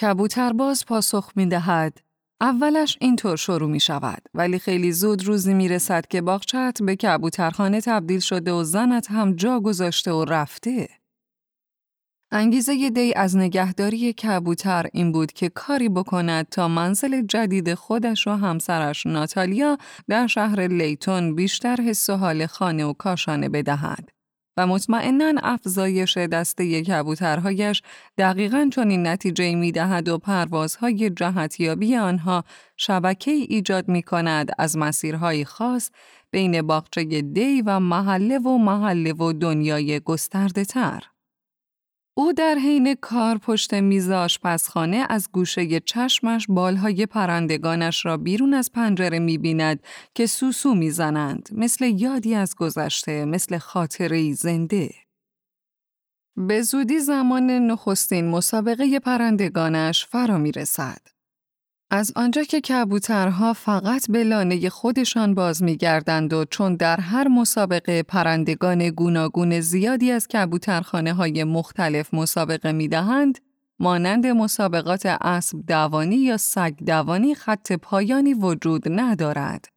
کبوترباز 0.00 0.86
پاسخ 0.86 1.32
می 1.36 1.46
دهد 1.46 2.00
اولش 2.40 2.98
اینطور 3.00 3.36
شروع 3.36 3.70
می 3.70 3.80
شود 3.80 4.22
ولی 4.34 4.58
خیلی 4.58 4.92
زود 4.92 5.24
روزی 5.24 5.54
می 5.54 5.68
رسد 5.68 6.06
که 6.06 6.20
باغچت 6.20 6.78
به 6.82 6.96
کبوترخانه 6.96 7.80
تبدیل 7.80 8.20
شده 8.20 8.52
و 8.52 8.64
زنت 8.64 9.10
هم 9.10 9.32
جا 9.32 9.60
گذاشته 9.60 10.12
و 10.12 10.24
رفته. 10.24 10.88
انگیزه 12.36 12.90
دی 12.90 13.12
از 13.16 13.36
نگهداری 13.36 14.12
کبوتر 14.12 14.86
این 14.92 15.12
بود 15.12 15.32
که 15.32 15.48
کاری 15.48 15.88
بکند 15.88 16.48
تا 16.48 16.68
منزل 16.68 17.22
جدید 17.22 17.74
خودش 17.74 18.26
و 18.26 18.30
همسرش 18.30 19.06
ناتالیا 19.06 19.78
در 20.08 20.26
شهر 20.26 20.66
لیتون 20.66 21.34
بیشتر 21.34 21.76
حس 21.76 22.10
و 22.10 22.16
حال 22.16 22.46
خانه 22.46 22.84
و 22.84 22.92
کاشانه 22.92 23.48
بدهد. 23.48 24.08
و 24.56 24.66
مطمئنا 24.66 25.32
افزایش 25.42 26.16
دسته 26.16 26.82
کبوترهایش 26.82 27.82
دقیقا 28.18 28.70
چنین 28.72 29.06
نتیجه 29.06 29.54
می 29.54 29.72
دهد 29.72 30.08
و 30.08 30.18
پروازهای 30.18 31.10
جهتیابی 31.10 31.96
آنها 31.96 32.44
شبکه 32.76 33.30
ایجاد 33.30 33.88
می 33.88 34.02
کند 34.02 34.50
از 34.58 34.76
مسیرهای 34.76 35.44
خاص 35.44 35.90
بین 36.30 36.62
باغچه 36.62 37.04
دی 37.22 37.62
و 37.62 37.80
محله 37.80 38.38
و 38.38 38.58
محله 38.58 39.12
و 39.12 39.32
دنیای 39.32 40.00
گسترده 40.00 40.64
تر. 40.64 41.13
او 42.16 42.32
در 42.32 42.54
حین 42.54 42.94
کار 42.94 43.38
پشت 43.38 43.74
میز 43.74 44.10
آشپزخانه 44.10 45.06
از 45.08 45.28
گوشه 45.32 45.80
چشمش 45.80 46.46
بالهای 46.48 47.06
پرندگانش 47.06 48.06
را 48.06 48.16
بیرون 48.16 48.54
از 48.54 48.72
پنجره 48.72 49.18
می‌بیند 49.18 49.82
که 50.14 50.26
سوسو 50.26 50.74
می‌زنند 50.74 51.48
مثل 51.52 51.84
یادی 51.84 52.34
از 52.34 52.56
گذشته 52.56 53.24
مثل 53.24 53.58
خاطره 53.58 54.32
زنده. 54.32 54.94
به 56.36 56.62
زودی 56.62 57.00
زمان 57.00 57.50
نخستین 57.50 58.28
مسابقه 58.28 59.00
پرندگانش 59.00 60.06
فرا 60.06 60.38
می 60.38 60.52
رسد. 60.52 61.13
از 61.94 62.12
آنجا 62.16 62.42
که 62.42 62.60
کبوترها 62.60 63.52
فقط 63.52 64.10
به 64.10 64.24
لانه 64.24 64.68
خودشان 64.68 65.34
باز 65.34 65.62
میگردند 65.62 66.32
و 66.32 66.44
چون 66.44 66.76
در 66.76 67.00
هر 67.00 67.28
مسابقه 67.28 68.02
پرندگان 68.02 68.90
گوناگون 68.90 69.60
زیادی 69.60 70.10
از 70.10 70.28
کبوترخانه 70.28 71.12
های 71.12 71.44
مختلف 71.44 72.14
مسابقه 72.14 72.72
می 72.72 72.88
دهند، 72.88 73.38
مانند 73.78 74.26
مسابقات 74.26 75.06
اسب 75.06 75.58
دوانی 75.66 76.16
یا 76.16 76.36
سگ 76.36 76.74
دوانی 76.86 77.34
خط 77.34 77.72
پایانی 77.72 78.34
وجود 78.34 78.82
ندارد. 78.86 79.68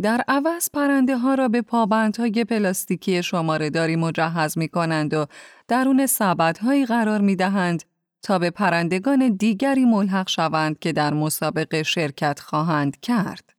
در 0.00 0.24
عوض 0.28 0.68
پرنده 0.72 1.16
ها 1.16 1.34
را 1.34 1.48
به 1.48 1.62
پابندهای 1.62 2.44
پلاستیکی 2.44 3.22
شماره 3.22 3.70
داری 3.70 3.96
مجهز 3.96 4.58
می 4.58 4.68
کنند 4.68 5.14
و 5.14 5.26
درون 5.68 6.06
سبدهایی 6.06 6.86
قرار 6.86 7.20
می 7.20 7.36
دهند 7.36 7.82
تا 8.24 8.38
به 8.38 8.50
پرندگان 8.50 9.36
دیگری 9.36 9.84
ملحق 9.84 10.28
شوند 10.28 10.78
که 10.78 10.92
در 10.92 11.14
مسابقه 11.14 11.82
شرکت 11.82 12.40
خواهند 12.40 13.00
کرد. 13.00 13.54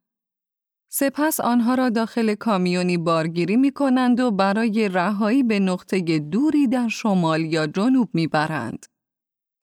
سپس 0.90 1.40
آنها 1.40 1.76
را 1.76 1.90
داخل 1.90 2.36
کامیونی 2.36 2.98
بارگیری 2.98 3.58
می 3.58 3.72
کنند 3.72 4.20
و 4.20 4.32
برای 4.32 4.90
رهایی 4.90 5.44
به 5.44 5.60
نقطه 5.60 6.20
دوری 6.20 6.68
در 6.68 6.88
شمال 6.88 7.42
یا 7.42 7.68
جنوب 7.68 8.10
می 8.14 8.28
برند. 8.28 8.86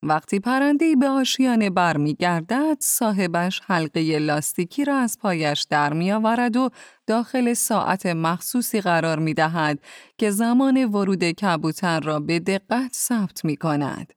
وقتی 0.03 0.41
پرندهی 0.41 0.97
به 0.97 1.09
آشیانه 1.09 1.71
برمیگردد 1.71 2.77
صاحبش 2.81 3.61
حلقه 3.65 4.19
لاستیکی 4.19 4.85
را 4.85 4.97
از 4.97 5.19
پایش 5.19 5.67
در 5.71 5.93
می 5.93 6.13
آورد 6.13 6.57
و 6.57 6.71
داخل 7.07 7.55
ساعت 7.55 8.07
مخصوصی 8.07 8.81
قرار 8.81 9.19
می 9.19 9.35
دهد 9.35 9.79
که 10.19 10.31
زمان 10.31 10.85
ورود 10.85 11.25
کبوتر 11.25 12.01
را 12.01 12.21
به 12.21 12.39
دقت 12.39 12.93
ثبت 12.95 13.45
می 13.45 13.57
کند. 13.57 14.13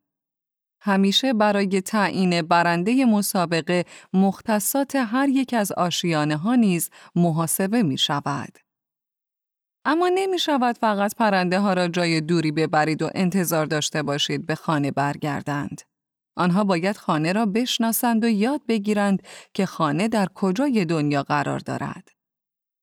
همیشه 0.86 1.34
برای 1.34 1.82
تعیین 1.82 2.42
برنده 2.42 3.06
مسابقه 3.06 3.86
مختصات 4.13 4.96
هر 4.96 5.30
یک 5.30 5.54
از 5.54 5.72
آشیانه 5.72 6.38
ها 6.38 6.56
نیز 6.56 6.89
محاسبه 7.15 7.84
می 7.84 7.98
شود. 7.98 8.58
اما 9.86 10.10
نمی 10.15 10.39
شود 10.39 10.77
فقط 10.77 11.15
پرنده 11.15 11.60
ها 11.60 11.74
را 11.74 11.88
جای 11.88 12.22
دوری 12.22 12.51
ببرید 12.51 13.01
و 13.01 13.10
انتظار 13.15 13.65
داشته 13.65 14.04
باشید 14.04 14.46
به 14.46 14.56
خانه 14.56 14.92
برگردند. 14.92 15.82
آنها 16.38 16.63
باید 16.63 16.98
خانه 16.98 17.34
را 17.34 17.46
بشناسند 17.46 18.24
و 18.24 18.27
یاد 18.27 18.62
بگیرند 18.68 19.24
که 19.54 19.65
خانه 19.65 20.08
در 20.08 20.27
کجای 20.36 20.86
دنیا 20.86 21.24
قرار 21.24 21.60
دارد. 21.60 22.14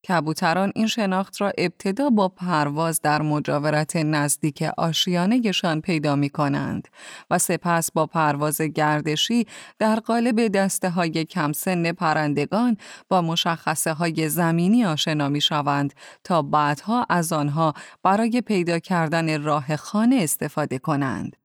کبوتران 0.09 0.73
این 0.75 0.87
شناخت 0.87 1.41
را 1.41 1.53
ابتدا 1.59 2.11
با 2.11 2.29
پرواز 2.29 3.01
در 3.01 3.23
مجاورت 3.23 3.97
نزدیک 3.97 4.63
آشیانهشان 4.63 5.81
پیدا 5.81 6.17
می 6.17 6.31
کنند 6.31 6.89
و 7.31 7.39
سپس 7.39 7.93
با 7.93 8.07
پرواز 8.07 8.61
گردشی 8.61 9.47
در 9.79 10.01
قالب 10.01 10.49
دسته 10.49 10.91
های 10.91 11.25
کمسن 11.25 11.93
پرندگان 11.93 12.77
با 13.09 13.23
مشخصه 13.23 13.93
های 13.93 14.29
زمینی 14.29 14.85
آشنا 14.85 15.29
می 15.29 15.41
شوند 15.41 15.95
تا 16.25 16.43
بعدها 16.43 17.07
از 17.09 17.33
آنها 17.33 17.75
برای 18.03 18.41
پیدا 18.41 18.79
کردن 18.79 19.43
راه 19.43 19.77
خانه 19.77 20.17
استفاده 20.17 20.79
کنند. 20.79 21.37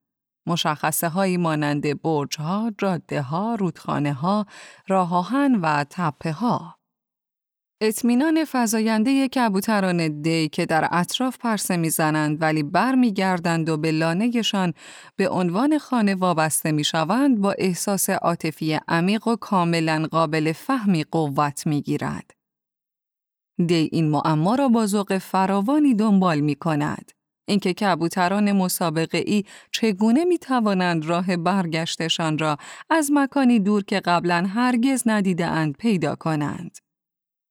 مشخصه 0.46 1.08
هایی 1.08 1.36
مانند 1.36 2.02
برج 2.02 2.40
ها، 2.40 2.72
جاده 2.78 3.22
ها، 3.22 3.54
رودخانه 3.54 4.12
ها، 4.12 4.46
راه 4.88 5.26
و 5.62 5.84
تپه 5.90 6.32
ها. 6.32 6.77
اطمینان 7.80 8.44
فزاینده 8.52 9.28
کبوتران 9.28 10.22
دی 10.22 10.48
که 10.48 10.66
در 10.66 10.88
اطراف 10.92 11.38
پرسه 11.38 11.76
می‌زنند 11.76 12.42
ولی 12.42 12.62
برمیگردند 12.62 13.68
و 13.68 13.76
به 13.76 13.90
لانهشان 13.90 14.74
به 15.16 15.28
عنوان 15.28 15.78
خانه 15.78 16.14
وابسته 16.14 16.72
می‌شوند 16.72 17.40
با 17.40 17.52
احساس 17.58 18.10
عاطفی 18.10 18.78
عمیق 18.88 19.28
و 19.28 19.36
کاملا 19.36 20.06
قابل 20.10 20.52
فهمی 20.52 21.04
قوت 21.04 21.66
می‌گیرد. 21.66 22.30
دی 23.66 23.88
این 23.92 24.10
معما 24.10 24.54
را 24.54 24.68
با 24.68 24.86
ذوق 24.86 25.18
فراوانی 25.18 25.94
دنبال 25.94 26.40
می 26.40 26.54
کند. 26.54 27.12
اینکه 27.48 27.74
کبوتران 27.74 28.52
مسابقه 28.52 29.18
ای 29.26 29.44
چگونه 29.72 30.24
می 30.24 30.38
توانند 30.38 31.06
راه 31.06 31.36
برگشتشان 31.36 32.38
را 32.38 32.56
از 32.90 33.10
مکانی 33.12 33.60
دور 33.60 33.84
که 33.84 34.00
قبلا 34.00 34.46
هرگز 34.54 35.02
ندیده 35.06 35.46
اند 35.46 35.76
پیدا 35.76 36.14
کنند. 36.14 36.78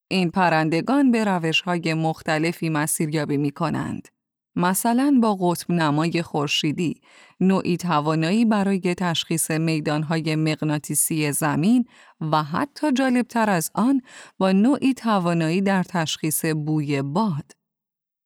این 0.08 0.32
پرندگان 0.32 1.12
به 1.12 1.24
روش 1.24 1.62
های 1.62 1.94
مختلفی 1.94 2.70
مسیریابی 2.70 3.38
می 3.38 3.52
کنند. 3.52 4.08
مثلا 4.56 5.20
با 5.22 5.36
قطب 5.36 5.72
نمای 5.72 6.22
خورشیدی، 6.22 7.02
نوعی 7.40 7.78
توانایی 7.78 8.46
برای 8.46 8.96
تشخیص 8.96 9.52
میدانهای 9.52 10.36
مغناطیسی 10.36 11.32
زمین 11.32 11.86
و 12.32 12.44
حتی 12.44 12.92
جالبتر 12.92 13.50
از 13.50 13.72
آن 13.74 14.02
با 14.38 14.52
نوعی 14.52 14.94
توانایی 14.94 15.62
در 15.62 15.84
تشخیص 15.84 16.46
بوی 16.46 17.02
باد. 17.02 17.52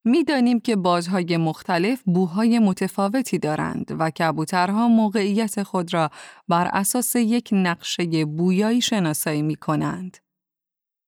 می‌دانیم 0.05 0.59
که 0.59 0.75
بازهای 0.75 1.37
مختلف 1.37 2.01
بوهای 2.05 2.59
متفاوتی 2.59 3.37
دارند 3.37 3.95
و 3.99 4.09
کبوترها 4.09 4.87
موقعیت 4.87 5.63
خود 5.63 5.93
را 5.93 6.09
بر 6.47 6.69
اساس 6.73 7.15
یک 7.15 7.49
نقشه 7.51 8.25
بویایی 8.25 8.81
شناسایی 8.81 9.41
می 9.41 9.55
کنند. 9.55 10.17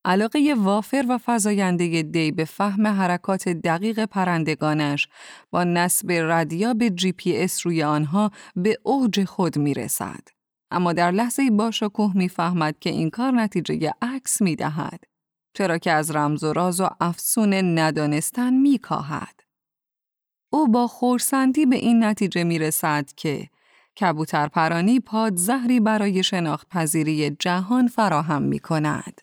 علاقه 0.06 0.56
وافر 0.58 1.06
و 1.10 1.18
فضاینده 1.18 2.02
دی 2.04 2.32
به 2.32 2.46
فهم 2.46 2.88
حرکات 2.88 3.50
دقیق 3.50 4.06
پرندگانش 4.06 5.08
با 5.52 5.64
نصب 5.64 6.12
ردیا 6.12 6.74
به 6.74 6.90
جی 6.90 7.12
پی 7.12 7.38
اس 7.38 7.66
روی 7.66 7.84
آنها 7.84 8.32
به 8.56 8.78
اوج 8.84 9.24
خود 9.24 9.58
می 9.58 9.74
رسد. 9.74 10.28
اما 10.72 10.94
در 10.94 11.12
لحظه 11.12 11.52
با 11.52 11.72
شکوه 11.72 12.18
می 12.18 12.30
فهمد 12.30 12.80
که 12.80 12.90
این 12.90 13.10
کار 13.10 13.32
نتیجه 13.32 13.94
عکس 14.02 14.42
می 14.42 14.56
دهد. 14.56 15.04
چرا 15.54 15.78
که 15.78 15.92
از 15.92 16.12
رمز 16.12 16.44
و 16.44 16.54
راز 16.54 16.82
و 16.82 16.90
افسون 17.00 17.80
ندانستن 17.80 18.54
می 18.54 18.78
کاهد. 18.78 19.40
او 20.50 20.68
با 20.68 20.88
خورسندی 20.88 21.66
به 21.66 21.76
این 21.76 22.04
نتیجه 22.04 22.44
می 22.44 22.60
رسد 22.60 23.10
که 23.16 23.50
کبوتر 24.00 24.48
پرانی 24.48 25.00
پاد 25.00 25.36
زهری 25.36 25.80
برای 25.80 26.24
شناخت 26.24 26.70
پذیری 26.70 27.30
جهان 27.30 27.88
فراهم 27.88 28.42
می 28.42 28.60
کند. 28.60 29.22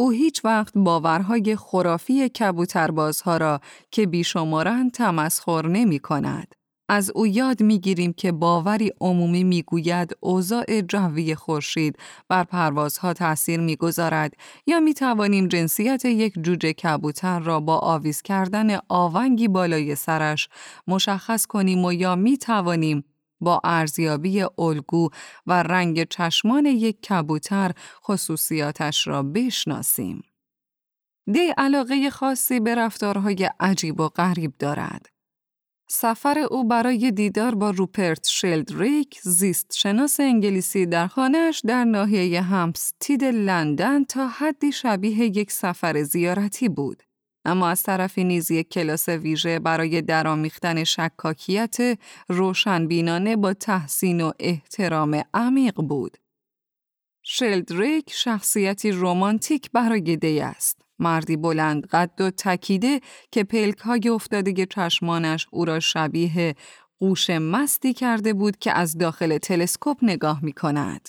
او 0.00 0.10
هیچ 0.10 0.44
وقت 0.44 0.72
باورهای 0.76 1.56
خرافی 1.56 2.28
کبوتربازها 2.28 3.36
را 3.36 3.60
که 3.90 4.06
بیشمارند 4.06 4.92
تمسخر 4.92 5.66
نمی 5.66 5.98
کند. 5.98 6.54
از 6.88 7.10
او 7.14 7.26
یاد 7.26 7.62
می 7.62 7.80
گیریم 7.80 8.12
که 8.12 8.32
باوری 8.32 8.92
عمومی 9.00 9.44
می 9.44 9.62
گوید 9.62 10.16
اوضاع 10.20 10.80
جوی 10.80 11.34
خورشید 11.34 11.98
بر 12.28 12.44
پروازها 12.44 13.12
تأثیر 13.12 13.60
می 13.60 13.76
گذارد 13.76 14.34
یا 14.66 14.80
می 14.80 14.94
توانیم 14.94 15.48
جنسیت 15.48 16.04
یک 16.04 16.34
جوجه 16.42 16.72
کبوتر 16.72 17.38
را 17.38 17.60
با 17.60 17.78
آویز 17.78 18.22
کردن 18.22 18.78
آونگی 18.88 19.48
بالای 19.48 19.94
سرش 19.94 20.48
مشخص 20.86 21.46
کنیم 21.46 21.84
و 21.84 21.92
یا 21.92 22.16
می 22.16 22.38
توانیم 22.38 23.04
با 23.40 23.60
ارزیابی 23.64 24.44
الگو 24.58 25.08
و 25.46 25.62
رنگ 25.62 26.08
چشمان 26.08 26.66
یک 26.66 27.02
کبوتر 27.02 27.72
خصوصیاتش 28.04 29.06
را 29.06 29.22
بشناسیم. 29.22 30.24
دی 31.32 31.52
علاقه 31.58 32.10
خاصی 32.10 32.60
به 32.60 32.74
رفتارهای 32.74 33.50
عجیب 33.60 34.00
و 34.00 34.08
غریب 34.08 34.52
دارد. 34.58 35.06
سفر 35.92 36.38
او 36.38 36.68
برای 36.68 37.10
دیدار 37.10 37.54
با 37.54 37.70
روپرت 37.70 38.26
شلدریک 38.28 39.20
زیست 39.22 39.72
شناس 39.76 40.20
انگلیسی 40.20 40.86
در 40.86 41.06
خانهش 41.06 41.62
در 41.66 41.84
ناحیه 41.84 42.42
همستید 42.42 43.24
لندن 43.24 44.04
تا 44.04 44.28
حدی 44.28 44.72
شبیه 44.72 45.24
یک 45.24 45.52
سفر 45.52 46.02
زیارتی 46.02 46.68
بود. 46.68 47.02
اما 47.44 47.68
از 47.68 47.82
طرفی 47.82 48.24
نیز 48.24 48.50
یک 48.50 48.68
کلاس 48.68 49.08
ویژه 49.08 49.58
برای 49.58 50.02
درامیختن 50.02 50.84
شکاکیت 50.84 51.98
روشنبینانه 52.28 53.36
با 53.36 53.54
تحسین 53.54 54.20
و 54.20 54.32
احترام 54.38 55.22
عمیق 55.34 55.74
بود. 55.74 56.16
شلدریک 57.22 58.12
شخصیتی 58.12 58.90
رومانتیک 58.92 59.70
برای 59.72 60.16
دی 60.16 60.40
است. 60.40 60.82
مردی 60.98 61.36
بلند 61.36 61.86
قد 61.86 62.20
و 62.20 62.30
تکیده 62.30 63.00
که 63.30 63.44
پلک 63.44 63.78
های 63.78 64.08
افتاده 64.08 64.66
چشمانش 64.66 65.46
او 65.50 65.64
را 65.64 65.80
شبیه 65.80 66.54
قوش 66.98 67.30
مستی 67.30 67.94
کرده 67.94 68.32
بود 68.32 68.56
که 68.56 68.72
از 68.72 68.98
داخل 68.98 69.38
تلسکوپ 69.38 69.96
نگاه 70.02 70.44
می 70.44 70.52
کند. 70.52 71.08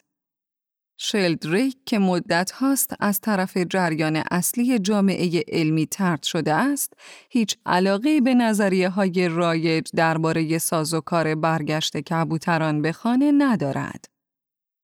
شلدریک 1.04 1.78
که 1.86 2.00
مدت 2.00 2.52
هاست 2.52 2.94
از 3.00 3.22
طرف 3.22 3.58
جریان 3.58 4.24
اصلی 4.32 4.80
جامعه 4.80 5.44
علمی 5.48 5.86
ترد 5.86 6.24
شده 6.24 6.54
است، 6.54 6.94
هیچ 7.30 7.58
علاقه 7.66 8.22
به 8.22 8.34
نظریه 8.34 8.90
های 8.90 9.28
رایج 9.28 9.88
درباره 9.96 10.58
سازوکار 10.58 11.36
برگشت 11.36 11.98
کبوتران 11.98 12.82
به 12.82 12.92
خانه 12.92 13.32
ندارد. 13.32 14.06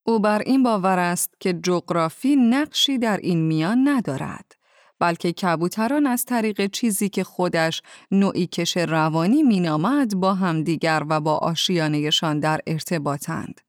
او 0.06 0.20
بر 0.20 0.42
این 0.46 0.64
باور 0.64 1.00
است 1.00 1.34
که 1.40 1.54
جغرافی 1.54 2.36
نقشی 2.36 2.98
در 2.98 3.18
این 3.18 3.48
میان 3.48 3.88
ندارد. 3.88 4.52
بلکه 5.00 5.32
کبوتران 5.32 6.08
از 6.08 6.26
طریق 6.26 6.66
چیزی 6.66 7.10
که 7.10 7.24
خودش 7.24 7.82
نوعی 8.12 8.48
کش 8.48 8.78
روانی 8.78 9.44
مینامد 9.44 10.16
با 10.16 10.34
همدیگر 10.34 11.04
و 11.10 11.20
با 11.22 11.38
آشیانهشان 11.38 12.40
در 12.40 12.60
ارتباطند. 12.68 13.67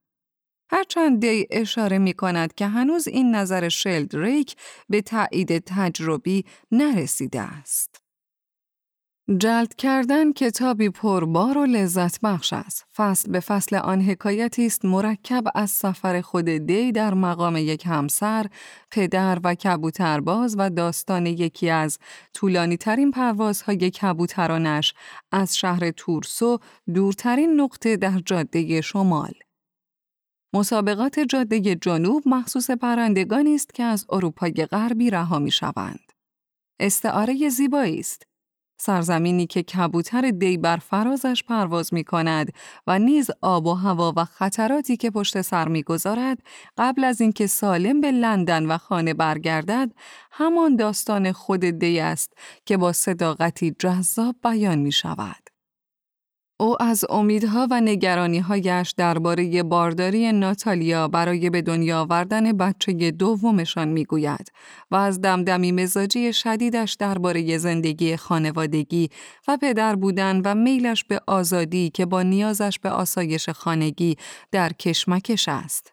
هرچند 0.70 1.20
دی 1.20 1.46
اشاره 1.50 1.98
می 1.98 2.12
کند 2.12 2.54
که 2.54 2.66
هنوز 2.66 3.08
این 3.08 3.34
نظر 3.34 3.68
شلدریک 3.68 4.56
به 4.88 5.02
تایید 5.02 5.58
تجربی 5.58 6.44
نرسیده 6.72 7.40
است. 7.40 8.08
جلد 9.36 9.74
کردن 9.74 10.32
کتابی 10.32 10.90
پربار 10.90 11.58
و 11.58 11.66
لذت 11.66 12.20
بخش 12.20 12.52
است. 12.52 12.86
فصل 12.96 13.32
به 13.32 13.40
فصل 13.40 13.76
آن 13.76 14.00
حکایتی 14.00 14.66
است 14.66 14.84
مرکب 14.84 15.44
از 15.54 15.70
سفر 15.70 16.20
خود 16.20 16.44
دی 16.44 16.92
در 16.92 17.14
مقام 17.14 17.56
یک 17.56 17.86
همسر، 17.86 18.46
پدر 18.90 19.38
و 19.44 19.54
کبوترباز 19.54 20.54
و 20.58 20.70
داستان 20.70 21.26
یکی 21.26 21.70
از 21.70 21.98
طولانی 22.34 22.76
ترین 22.76 23.10
پروازهای 23.10 23.90
کبوترانش 23.90 24.94
از 25.32 25.56
شهر 25.56 25.90
تورسو 25.90 26.58
دورترین 26.94 27.60
نقطه 27.60 27.96
در 27.96 28.18
جاده 28.26 28.80
شمال. 28.80 29.32
مسابقات 30.52 31.20
جاده 31.20 31.74
جنوب 31.74 32.22
مخصوص 32.26 32.70
پرندگانی 32.70 33.54
است 33.54 33.74
که 33.74 33.82
از 33.82 34.06
اروپای 34.08 34.52
غربی 34.52 35.10
رها 35.10 35.38
می 35.38 35.50
شوند. 35.50 36.12
استعاره 36.80 37.48
زیبایی 37.48 38.00
است. 38.00 38.22
سرزمینی 38.80 39.46
که 39.46 39.62
کبوتر 39.62 40.30
دی 40.30 40.56
بر 40.56 40.76
فرازش 40.76 41.42
پرواز 41.42 41.94
می 41.94 42.04
کند 42.04 42.52
و 42.86 42.98
نیز 42.98 43.30
آب 43.40 43.66
و 43.66 43.74
هوا 43.74 44.12
و 44.16 44.24
خطراتی 44.24 44.96
که 44.96 45.10
پشت 45.10 45.40
سر 45.40 45.68
می 45.68 45.82
گذارد 45.82 46.38
قبل 46.78 47.04
از 47.04 47.20
اینکه 47.20 47.46
سالم 47.46 48.00
به 48.00 48.10
لندن 48.10 48.66
و 48.66 48.78
خانه 48.78 49.14
برگردد 49.14 49.90
همان 50.32 50.76
داستان 50.76 51.32
خود 51.32 51.60
دی 51.60 52.00
است 52.00 52.32
که 52.66 52.76
با 52.76 52.92
صداقتی 52.92 53.76
جذاب 53.78 54.36
بیان 54.42 54.78
می 54.78 54.92
شود. 54.92 55.47
او 56.60 56.82
از 56.82 57.04
امیدها 57.10 57.68
و 57.70 57.80
نگرانیهایش 57.80 58.94
درباره 58.96 59.62
بارداری 59.62 60.32
ناتالیا 60.32 61.08
برای 61.08 61.50
به 61.50 61.62
دنیا 61.62 62.00
آوردن 62.00 62.52
بچه 62.52 63.10
دومشان 63.10 63.88
می‌گوید 63.88 64.52
و 64.90 64.96
از 64.96 65.20
دمدمی 65.20 65.72
مزاجی 65.72 66.32
شدیدش 66.32 66.94
درباره 66.94 67.58
زندگی 67.58 68.16
خانوادگی 68.16 69.10
و 69.48 69.56
پدر 69.56 69.96
بودن 69.96 70.40
و 70.44 70.54
میلش 70.54 71.04
به 71.04 71.20
آزادی 71.26 71.90
که 71.90 72.06
با 72.06 72.22
نیازش 72.22 72.78
به 72.78 72.90
آسایش 72.90 73.48
خانگی 73.48 74.16
در 74.52 74.72
کشمکش 74.72 75.48
است. 75.48 75.92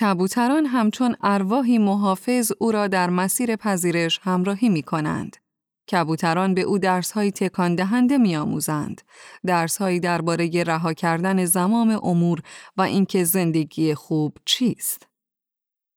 کبوتران 0.00 0.66
همچون 0.66 1.16
ارواحی 1.22 1.78
محافظ 1.78 2.52
او 2.58 2.72
را 2.72 2.86
در 2.86 3.10
مسیر 3.10 3.56
پذیرش 3.56 4.20
همراهی 4.22 4.68
می 4.68 4.82
کنند. 4.82 5.43
کبوتران 5.92 6.54
به 6.54 6.60
او 6.60 6.78
درسهایی 6.78 7.30
تکان 7.30 7.74
دهنده 7.74 8.18
میآموزند 8.18 9.02
درسهایی 9.46 10.00
درباره 10.00 10.62
رها 10.62 10.92
کردن 10.92 11.44
زمام 11.44 12.00
امور 12.02 12.42
و 12.76 12.82
اینکه 12.82 13.24
زندگی 13.24 13.94
خوب 13.94 14.38
چیست 14.44 15.06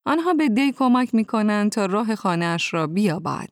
آنها 0.06 0.34
به 0.34 0.50
دی 0.50 0.72
کمک 0.72 1.16
می 1.16 1.26
کنند 1.26 1.72
تا 1.72 1.86
راه 1.86 2.16
خانهاش 2.16 2.74
را 2.74 2.88
بیابد 2.88 3.50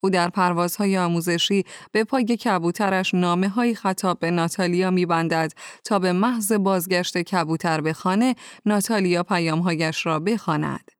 او 0.00 0.10
در 0.10 0.28
پروازهای 0.28 0.98
آموزشی 0.98 1.64
به 1.92 2.04
پای 2.04 2.24
کبوترش 2.24 3.14
نامه 3.14 3.48
های 3.48 3.74
خطاب 3.74 4.18
به 4.18 4.30
ناتالیا 4.30 4.90
می 4.90 5.06
بندد 5.06 5.52
تا 5.84 5.98
به 5.98 6.12
محض 6.12 6.52
بازگشت 6.52 7.18
کبوتر 7.18 7.80
به 7.80 7.92
خانه 7.92 8.34
ناتالیا 8.66 9.22
پیامهایش 9.22 10.06
را 10.06 10.20
بخواند. 10.20 10.90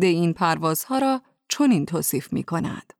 دی 0.00 0.06
این 0.06 0.32
پروازها 0.32 0.98
را 0.98 1.22
چنین 1.48 1.86
توصیف 1.86 2.32
می 2.32 2.42
کند. 2.42 2.92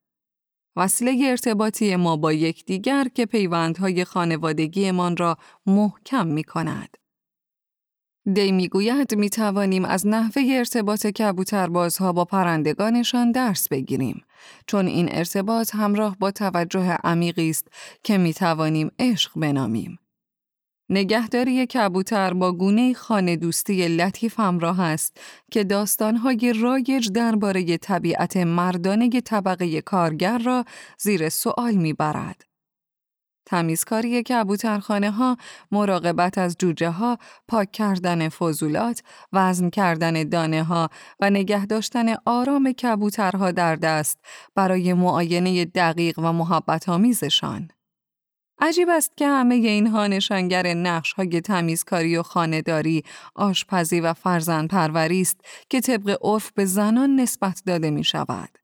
وسیله 0.77 1.31
ارتباطی 1.31 1.97
ما 1.97 2.17
با 2.17 2.33
یکدیگر 2.33 3.07
که 3.15 3.27
پیوندهای 3.27 4.05
خانوادگیمان 4.05 5.17
را 5.17 5.37
محکم 5.67 6.27
می 6.27 6.45
کند. 6.45 6.97
دی 8.35 8.53
می‌گوید 8.53 9.15
می 9.15 9.31
توانیم 9.31 9.85
از 9.85 10.07
نحوه 10.07 10.43
ارتباط 10.51 11.07
کبوتربازها 11.07 12.13
با 12.13 12.25
پرندگانشان 12.25 13.33
درس 13.33 13.69
بگیریم 13.69 14.25
چون 14.67 14.87
این 14.87 15.09
ارتباط 15.13 15.75
همراه 15.75 16.17
با 16.19 16.31
توجه 16.31 16.97
عمیقی 17.05 17.51
است 17.51 17.69
که 18.03 18.19
می 18.19 18.35
توانیم 18.35 18.91
عشق 18.99 19.31
بنامیم. 19.37 19.99
نگهداری 20.91 21.67
کبوتر 21.67 22.35
با 22.35 22.53
گونه 22.53 22.95
خانه 22.95 23.37
دوستی 23.37 23.89
لطیف 23.89 24.41
همراه 24.41 24.81
است 24.81 25.17
که 25.51 25.65
داستانهای 25.65 26.53
رایج 26.61 27.11
درباره 27.13 27.77
طبیعت 27.79 28.37
مردانه 28.37 29.21
طبقه 29.21 29.81
کارگر 29.81 30.39
را 30.39 30.65
زیر 30.99 31.29
سوال 31.29 31.75
می‌برد. 31.75 32.43
تمیزکاری 33.47 34.23
کبوترخانه 34.23 35.11
ها، 35.11 35.37
مراقبت 35.73 36.39
از 36.39 36.57
جوجه 36.59 36.91
ها، 36.91 37.19
پاک 37.49 37.73
کردن 37.73 38.29
فضولات، 38.29 39.03
وزن 39.33 39.71
کردن 39.71 40.29
دانه 40.29 40.63
ها 40.63 40.89
و 41.21 41.31
نگه 41.31 41.67
داشتن 41.67 42.15
آرام 42.27 42.73
کبوترها 42.73 43.51
در 43.51 43.77
دست 43.77 44.19
برای 44.55 44.93
معاینه 44.93 45.65
دقیق 45.65 46.19
و 46.19 46.33
محبت 46.33 46.89
آمیزشان. 46.89 47.69
عجیب 48.59 48.89
است 48.89 49.17
که 49.17 49.27
همه 49.27 49.55
اینها 49.55 50.07
نشانگر 50.07 50.75
نقش 50.75 51.13
های 51.13 51.41
تمیزکاری 51.41 52.17
و 52.17 52.23
خانهداری، 52.23 53.03
آشپزی 53.35 54.01
و 54.01 54.15
فرزند 54.15 54.69
پروری 54.69 55.21
است 55.21 55.41
که 55.71 55.81
طبق 55.81 56.19
عرف 56.23 56.53
به 56.53 56.65
زنان 56.65 57.21
نسبت 57.21 57.63
داده 57.67 57.91
می 57.91 58.05
شود. 58.05 58.59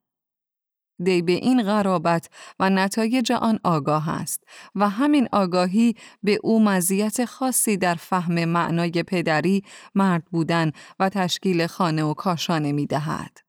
دی 1.03 1.21
به 1.21 1.31
این 1.31 1.63
غرابت 1.63 2.29
و 2.59 2.69
نتایج 2.69 3.31
آن 3.31 3.59
آگاه 3.63 4.09
است 4.09 4.43
و 4.75 4.89
همین 4.89 5.27
آگاهی 5.31 5.95
به 6.23 6.39
او 6.43 6.63
مزیت 6.63 7.25
خاصی 7.25 7.77
در 7.77 7.95
فهم 7.95 8.45
معنای 8.45 9.03
پدری، 9.03 9.63
مرد 9.95 10.25
بودن 10.25 10.71
و 10.99 11.09
تشکیل 11.09 11.67
خانه 11.67 12.03
و 12.03 12.13
کاشانه 12.13 12.71
می 12.71 12.85
دهد. 12.85 13.42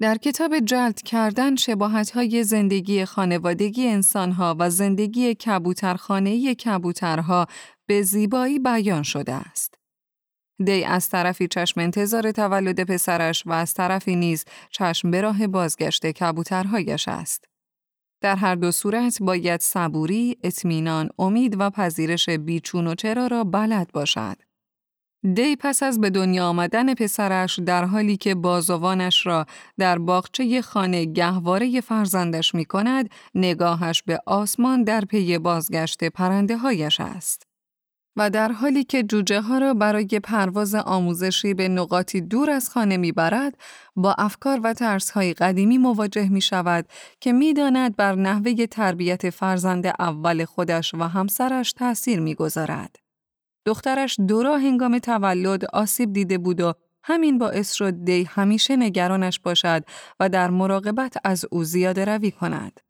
در 0.00 0.16
کتاب 0.16 0.58
جلد 0.58 1.02
کردن 1.02 1.56
شباهت 1.56 2.10
های 2.10 2.44
زندگی 2.44 3.04
خانوادگی 3.04 3.88
انسانها 3.88 4.56
و 4.58 4.70
زندگی 4.70 5.34
کبوترخانه 5.34 6.54
کبوترها 6.54 7.46
به 7.86 8.02
زیبایی 8.02 8.58
بیان 8.58 9.02
شده 9.02 9.34
است. 9.34 9.74
دی 10.64 10.84
از 10.84 11.08
طرفی 11.08 11.48
چشم 11.48 11.80
انتظار 11.80 12.32
تولد 12.32 12.84
پسرش 12.84 13.46
و 13.46 13.52
از 13.52 13.74
طرفی 13.74 14.16
نیز 14.16 14.44
چشم 14.70 15.10
به 15.10 15.20
راه 15.20 15.46
بازگشت 15.46 16.06
کبوترهایش 16.06 17.08
است. 17.08 17.44
در 18.20 18.36
هر 18.36 18.54
دو 18.54 18.70
صورت 18.70 19.22
باید 19.22 19.60
صبوری، 19.60 20.36
اطمینان، 20.42 21.08
امید 21.18 21.60
و 21.60 21.70
پذیرش 21.70 22.28
بیچون 22.28 22.86
و 22.86 22.94
چرا 22.94 23.26
را 23.26 23.44
بلد 23.44 23.92
باشد. 23.92 24.47
دی 25.22 25.56
پس 25.56 25.82
از 25.82 26.00
به 26.00 26.10
دنیا 26.10 26.48
آمدن 26.48 26.94
پسرش 26.94 27.58
در 27.58 27.84
حالی 27.84 28.16
که 28.16 28.34
بازوانش 28.34 29.26
را 29.26 29.46
در 29.78 29.98
باغچه 29.98 30.62
خانه 30.62 31.04
گهواره 31.04 31.80
فرزندش 31.80 32.54
می 32.54 32.64
کند، 32.64 33.10
نگاهش 33.34 34.02
به 34.02 34.20
آسمان 34.26 34.84
در 34.84 35.00
پی 35.00 35.38
بازگشت 35.38 36.04
پرنده 36.04 36.56
هایش 36.56 37.00
است. 37.00 37.42
و 38.16 38.30
در 38.30 38.52
حالی 38.52 38.84
که 38.84 39.02
جوجه 39.02 39.40
ها 39.40 39.58
را 39.58 39.74
برای 39.74 40.20
پرواز 40.24 40.74
آموزشی 40.74 41.54
به 41.54 41.68
نقاطی 41.68 42.20
دور 42.20 42.50
از 42.50 42.70
خانه 42.70 42.96
می 42.96 43.12
برد، 43.12 43.58
با 43.96 44.14
افکار 44.18 44.60
و 44.64 44.72
ترس 44.72 45.10
های 45.10 45.34
قدیمی 45.34 45.78
مواجه 45.78 46.28
می 46.28 46.40
شود 46.40 46.86
که 47.20 47.32
می 47.32 47.54
داند 47.54 47.96
بر 47.96 48.14
نحوه 48.14 48.66
تربیت 48.66 49.30
فرزند 49.30 49.86
اول 49.86 50.44
خودش 50.44 50.94
و 50.94 51.02
همسرش 51.02 51.72
تأثیر 51.72 52.20
می 52.20 52.34
گذارد. 52.34 53.07
دخترش 53.64 54.16
دورا 54.28 54.56
هنگام 54.56 54.98
تولد 54.98 55.64
آسیب 55.64 56.12
دیده 56.12 56.38
بود 56.38 56.60
و 56.60 56.74
همین 57.02 57.38
باعث 57.38 57.72
شد 57.72 58.04
دی 58.04 58.24
همیشه 58.24 58.76
نگرانش 58.76 59.40
باشد 59.40 59.84
و 60.20 60.28
در 60.28 60.50
مراقبت 60.50 61.16
از 61.24 61.44
او 61.50 61.64
زیاده 61.64 62.04
روی 62.04 62.30
کند. 62.30 62.80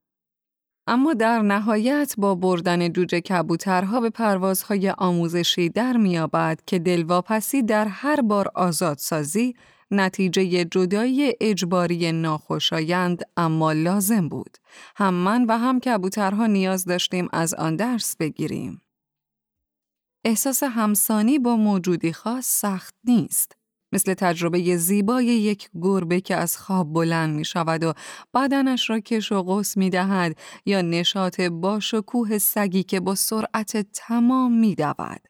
اما 0.87 1.15
در 1.15 1.43
نهایت 1.43 2.15
با 2.19 2.35
بردن 2.35 2.93
جوجه 2.93 3.21
کبوترها 3.21 4.01
به 4.01 4.11
پروازهای 4.11 4.91
آموزشی 4.91 5.69
در 5.69 5.97
میابد 5.97 6.61
که 6.67 6.79
دلواپسی 6.79 7.63
در 7.63 7.89
هر 7.89 8.21
بار 8.21 8.49
آزادسازی 8.55 9.55
نتیجه 9.91 10.65
جدایی 10.65 11.33
اجباری 11.41 12.13
ناخوشایند 12.13 13.23
اما 13.37 13.73
لازم 13.73 14.29
بود. 14.29 14.57
هم 14.97 15.15
من 15.15 15.45
و 15.45 15.59
هم 15.59 15.81
کبوترها 15.81 16.47
نیاز 16.47 16.85
داشتیم 16.85 17.29
از 17.33 17.55
آن 17.55 17.77
درس 17.77 18.17
بگیریم. 18.17 18.81
احساس 20.29 20.63
همسانی 20.63 21.39
با 21.39 21.57
موجودی 21.57 22.13
خاص 22.13 22.47
سخت 22.47 22.95
نیست. 23.05 23.53
مثل 23.93 24.15
تجربه 24.15 24.77
زیبای 24.77 25.25
یک 25.27 25.71
گربه 25.83 26.21
که 26.21 26.37
از 26.37 26.57
خواب 26.57 26.93
بلند 26.93 27.35
می 27.37 27.45
شود 27.45 27.85
و 27.85 27.93
بدنش 28.35 28.91
را 28.91 29.01
کش 29.01 29.33
و 29.33 29.43
قوس 29.43 29.77
می 29.77 29.91
دهد 29.91 30.39
یا 30.67 30.83
نشاط 30.83 31.41
باش 31.41 31.95
و 31.95 32.01
کوه 32.01 32.39
سگی 32.39 32.83
که 32.83 33.01
با 33.01 33.15
سرعت 33.15 33.87
تمام 33.93 34.53
می 34.59 34.75
دود. 34.75 35.28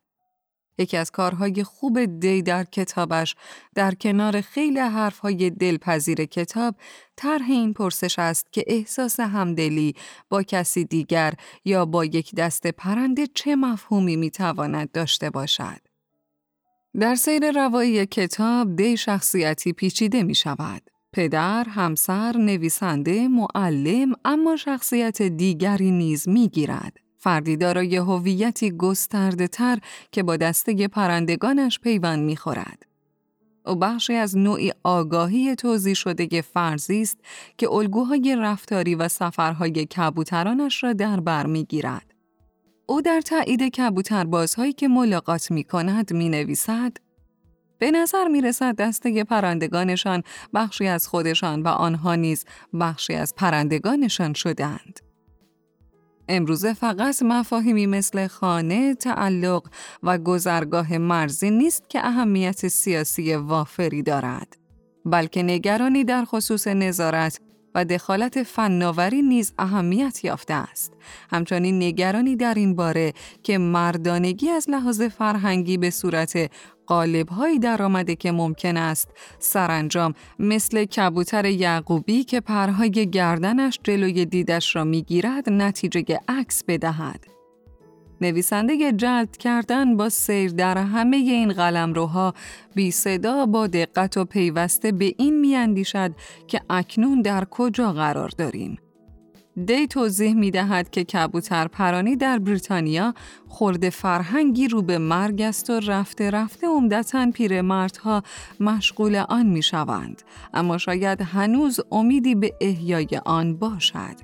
یکی 0.79 0.97
از 0.97 1.11
کارهای 1.11 1.65
خوب 1.65 2.21
دی 2.21 2.43
در 2.43 2.65
کتابش 2.65 3.35
در 3.75 3.95
کنار 3.95 4.41
خیلی 4.41 4.79
حرفهای 4.79 5.51
دلپذیر 5.51 6.25
کتاب 6.25 6.75
طرح 7.17 7.51
این 7.51 7.73
پرسش 7.73 8.19
است 8.19 8.53
که 8.53 8.65
احساس 8.67 9.21
همدلی 9.21 9.95
با 10.29 10.43
کسی 10.43 10.85
دیگر 10.85 11.35
یا 11.65 11.85
با 11.85 12.05
یک 12.05 12.35
دست 12.35 12.67
پرنده 12.67 13.27
چه 13.27 13.57
مفهومی 13.57 14.17
می‌تواند 14.17 14.93
داشته 14.93 15.31
باشد. 15.31 15.81
در 17.01 17.15
سیر 17.15 17.51
روایی 17.51 18.07
کتاب 18.07 18.77
دی 18.77 18.97
شخصیتی 18.97 19.73
پیچیده 19.73 20.23
می 20.23 20.35
شود. 20.35 20.83
پدر، 21.13 21.65
همسر، 21.69 22.37
نویسنده، 22.37 23.29
معلم 23.29 24.13
اما 24.25 24.57
شخصیت 24.57 25.23
دیگری 25.23 25.91
نیز 25.91 26.29
می 26.29 26.49
گیرد. 26.49 27.08
فردی 27.29 27.57
دارای 27.57 27.97
هویتی 27.97 28.71
گسترده 28.71 29.49
تر 29.49 29.79
که 30.13 30.23
با 30.23 30.37
دسته 30.37 30.89
پرندگانش 30.89 31.79
پیوند 31.81 32.25
می 32.25 32.37
خورد. 32.37 32.87
او 33.67 33.75
بخشی 33.75 34.15
از 34.15 34.37
نوعی 34.37 34.73
آگاهی 34.83 35.55
توضیح 35.55 35.95
شده 35.95 36.43
فرضی 36.43 37.03
است 37.03 37.19
که 37.59 37.73
الگوهای 37.73 38.37
رفتاری 38.39 38.95
و 38.95 39.09
سفرهای 39.09 39.87
کبوترانش 39.87 40.85
را 40.85 40.93
در 40.93 41.21
بر 41.21 41.47
می 41.47 41.65
گیرد. 41.65 42.15
او 42.87 43.03
در 43.03 43.21
تایید 43.21 43.63
کبوتربازهایی 43.63 44.73
که 44.73 44.89
ملاقات 44.89 45.51
می 45.51 45.65
کند 45.65 46.13
می 46.13 46.29
نویسد 46.29 46.93
به 47.79 47.91
نظر 47.91 48.29
می 48.29 48.41
رسد 48.41 48.77
دسته 48.77 49.25
پرندگانشان 49.25 50.23
بخشی 50.55 50.87
از 50.87 51.09
خودشان 51.09 51.63
و 51.63 51.69
آنها 51.69 52.15
نیز 52.15 52.45
بخشی 52.81 53.15
از 53.15 53.35
پرندگانشان 53.35 54.33
شدند. 54.33 55.08
امروزه 56.29 56.75
فقط 56.75 57.23
مفاهیمی 57.23 57.87
مثل 57.87 58.27
خانه، 58.27 58.95
تعلق 58.95 59.69
و 60.03 60.19
گذرگاه 60.19 60.99
مرزی 60.99 61.51
نیست 61.51 61.91
که 61.91 62.07
اهمیت 62.07 62.69
سیاسی 62.69 63.35
وافری 63.35 64.03
دارد، 64.03 64.57
بلکه 65.05 65.43
نگرانی 65.43 66.05
در 66.05 66.25
خصوص 66.25 66.67
نظارت 66.67 67.41
و 67.75 67.85
دخالت 67.85 68.43
فناوری 68.43 69.23
نیز 69.23 69.53
اهمیت 69.59 70.25
یافته 70.25 70.55
است. 70.55 70.93
همچنین 71.31 71.83
نگرانی 71.83 72.37
در 72.37 72.55
این 72.55 72.77
باره 72.77 73.13
که 73.43 73.59
مردانگی 73.59 74.49
از 74.49 74.71
لحاظ 74.71 75.03
فرهنگی 75.03 75.79
به 75.79 75.91
صورت 75.91 76.51
قالبهایی 76.89 77.59
در 77.59 77.83
آمده 77.83 78.17
که 78.17 78.33
ممکن 78.33 78.77
است 78.77 79.09
سرانجام 79.39 80.15
مثل 80.39 80.85
کبوتر 80.85 81.45
یعقوبی 81.45 82.25
که 82.25 82.41
پرهای 82.41 83.11
گردنش 83.11 83.81
جلوی 83.85 84.25
دیدش 84.25 84.77
را 84.77 84.85
می‌گیرد 84.85 85.51
نتیجه 85.51 86.21
عکس 86.29 86.65
بدهد. 86.69 87.25
نویسنده 88.21 88.93
جلد 88.93 89.37
کردن 89.37 89.97
با 89.97 90.09
سیر 90.09 90.51
در 90.51 90.79
همه 90.79 91.17
این 91.17 91.53
قلمروها 91.53 92.35
بی 92.75 92.91
صدا 92.91 93.47
با 93.47 93.67
دقت 93.67 94.17
و 94.17 94.25
پیوسته 94.25 94.93
به 94.93 95.15
این 95.19 95.41
میاندیشد 95.41 96.13
که 96.47 96.61
اکنون 96.71 97.23
در 97.23 97.45
کجا 97.45 97.93
قرار 97.93 98.29
داریم. 98.29 98.79
دی 99.67 99.87
توضیح 99.87 100.35
می 100.35 100.51
دهد 100.51 100.91
که 100.91 101.05
کبوتر 101.05 101.69
پرانی 101.69 102.17
در 102.17 102.39
بریتانیا 102.39 103.15
خورد 103.49 103.89
فرهنگی 103.89 104.69
رو 104.69 104.83
به 104.83 104.99
مرگ 104.99 105.43
است 105.43 105.71
و 105.71 105.81
رفته 105.81 106.31
رفته 106.31 106.67
عمدتا 106.67 107.31
پیرمردها 107.31 108.23
مشغول 108.61 109.17
آن 109.17 109.47
می 109.47 109.63
شوند. 109.63 110.23
اما 110.55 110.79
شاید 110.79 111.23
هنوز 111.23 111.81
امیدی 111.93 112.35
به 112.35 112.55
احیای 112.61 113.21
آن 113.25 113.57
باشد. 113.57 114.17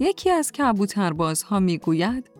یکی 0.00 0.30
از 0.30 0.52
کبوتربازها 0.52 1.60
می 1.60 1.78
گوید 1.78 2.30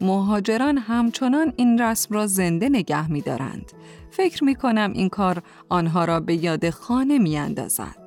مهاجران 0.00 0.78
همچنان 0.78 1.52
این 1.56 1.78
رسم 1.78 2.14
را 2.14 2.26
زنده 2.26 2.68
نگه 2.68 3.10
می 3.10 3.20
دارند. 3.20 3.72
فکر 4.10 4.44
می 4.44 4.54
کنم 4.54 4.92
این 4.94 5.08
کار 5.08 5.42
آنها 5.68 6.04
را 6.04 6.20
به 6.20 6.44
یاد 6.44 6.70
خانه 6.70 7.18
می 7.18 7.38
اندازد. 7.38 8.01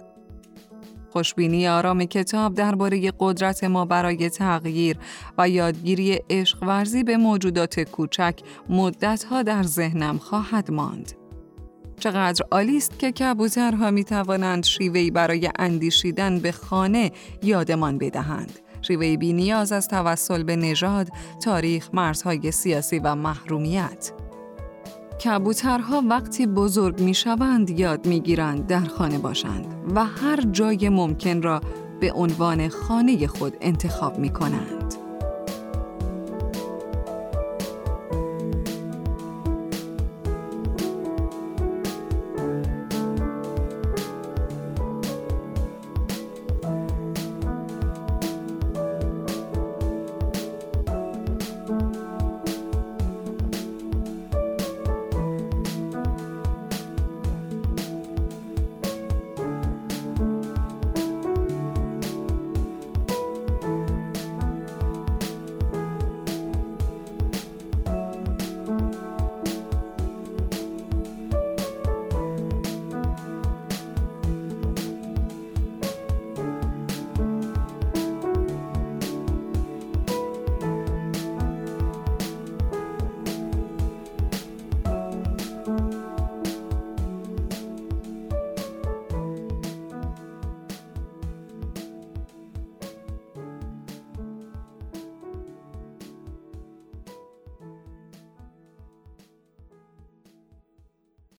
خوشبینی 1.15 1.67
آرام 1.67 2.06
کتاب 2.06 2.54
درباره 2.54 3.13
قدرت 3.19 3.63
ما 3.63 3.86
برای 3.86 4.30
تغییر 4.30 4.97
و 5.38 5.49
یادگیری 5.49 6.19
عشق 6.30 6.63
ورزی 6.63 7.04
به 7.04 7.17
موجودات 7.17 7.80
کوچک 7.80 8.39
مدتها 8.69 9.43
در 9.43 9.63
ذهنم 9.63 10.17
خواهد 10.17 10.71
ماند. 10.71 11.12
چقدر 11.99 12.45
عالی 12.51 12.78
است 12.78 12.99
که 12.99 13.12
کبوترها 13.12 13.91
می 13.91 14.04
توانند 14.04 14.63
شیوهی 14.63 15.12
برای 15.12 15.49
اندیشیدن 15.60 16.39
به 16.39 16.51
خانه 16.51 17.12
یادمان 17.43 17.97
بدهند. 17.97 18.60
شیوه 18.82 19.17
بی 19.17 19.34
نیاز 19.34 19.71
از 19.71 19.88
توسل 19.88 20.43
به 20.43 20.56
نژاد، 20.56 21.10
تاریخ، 21.43 21.89
مرزهای 21.93 22.51
سیاسی 22.51 22.99
و 22.99 23.15
محرومیت. 23.15 24.12
کبوترها 25.23 26.04
وقتی 26.10 26.47
بزرگ 26.47 27.01
می 27.01 27.13
شوند 27.13 27.69
یاد 27.69 28.08
می 28.08 28.19
گیرند 28.19 28.67
در 28.67 28.86
خانه 28.86 29.17
باشند 29.17 29.65
و 29.95 30.06
هر 30.06 30.41
جای 30.41 30.89
ممکن 30.89 31.41
را 31.41 31.62
به 31.99 32.13
عنوان 32.13 32.69
خانه 32.69 33.28
خود 33.28 33.58
انتخاب 33.62 34.19
می 34.19 34.30
کنند. 34.30 34.85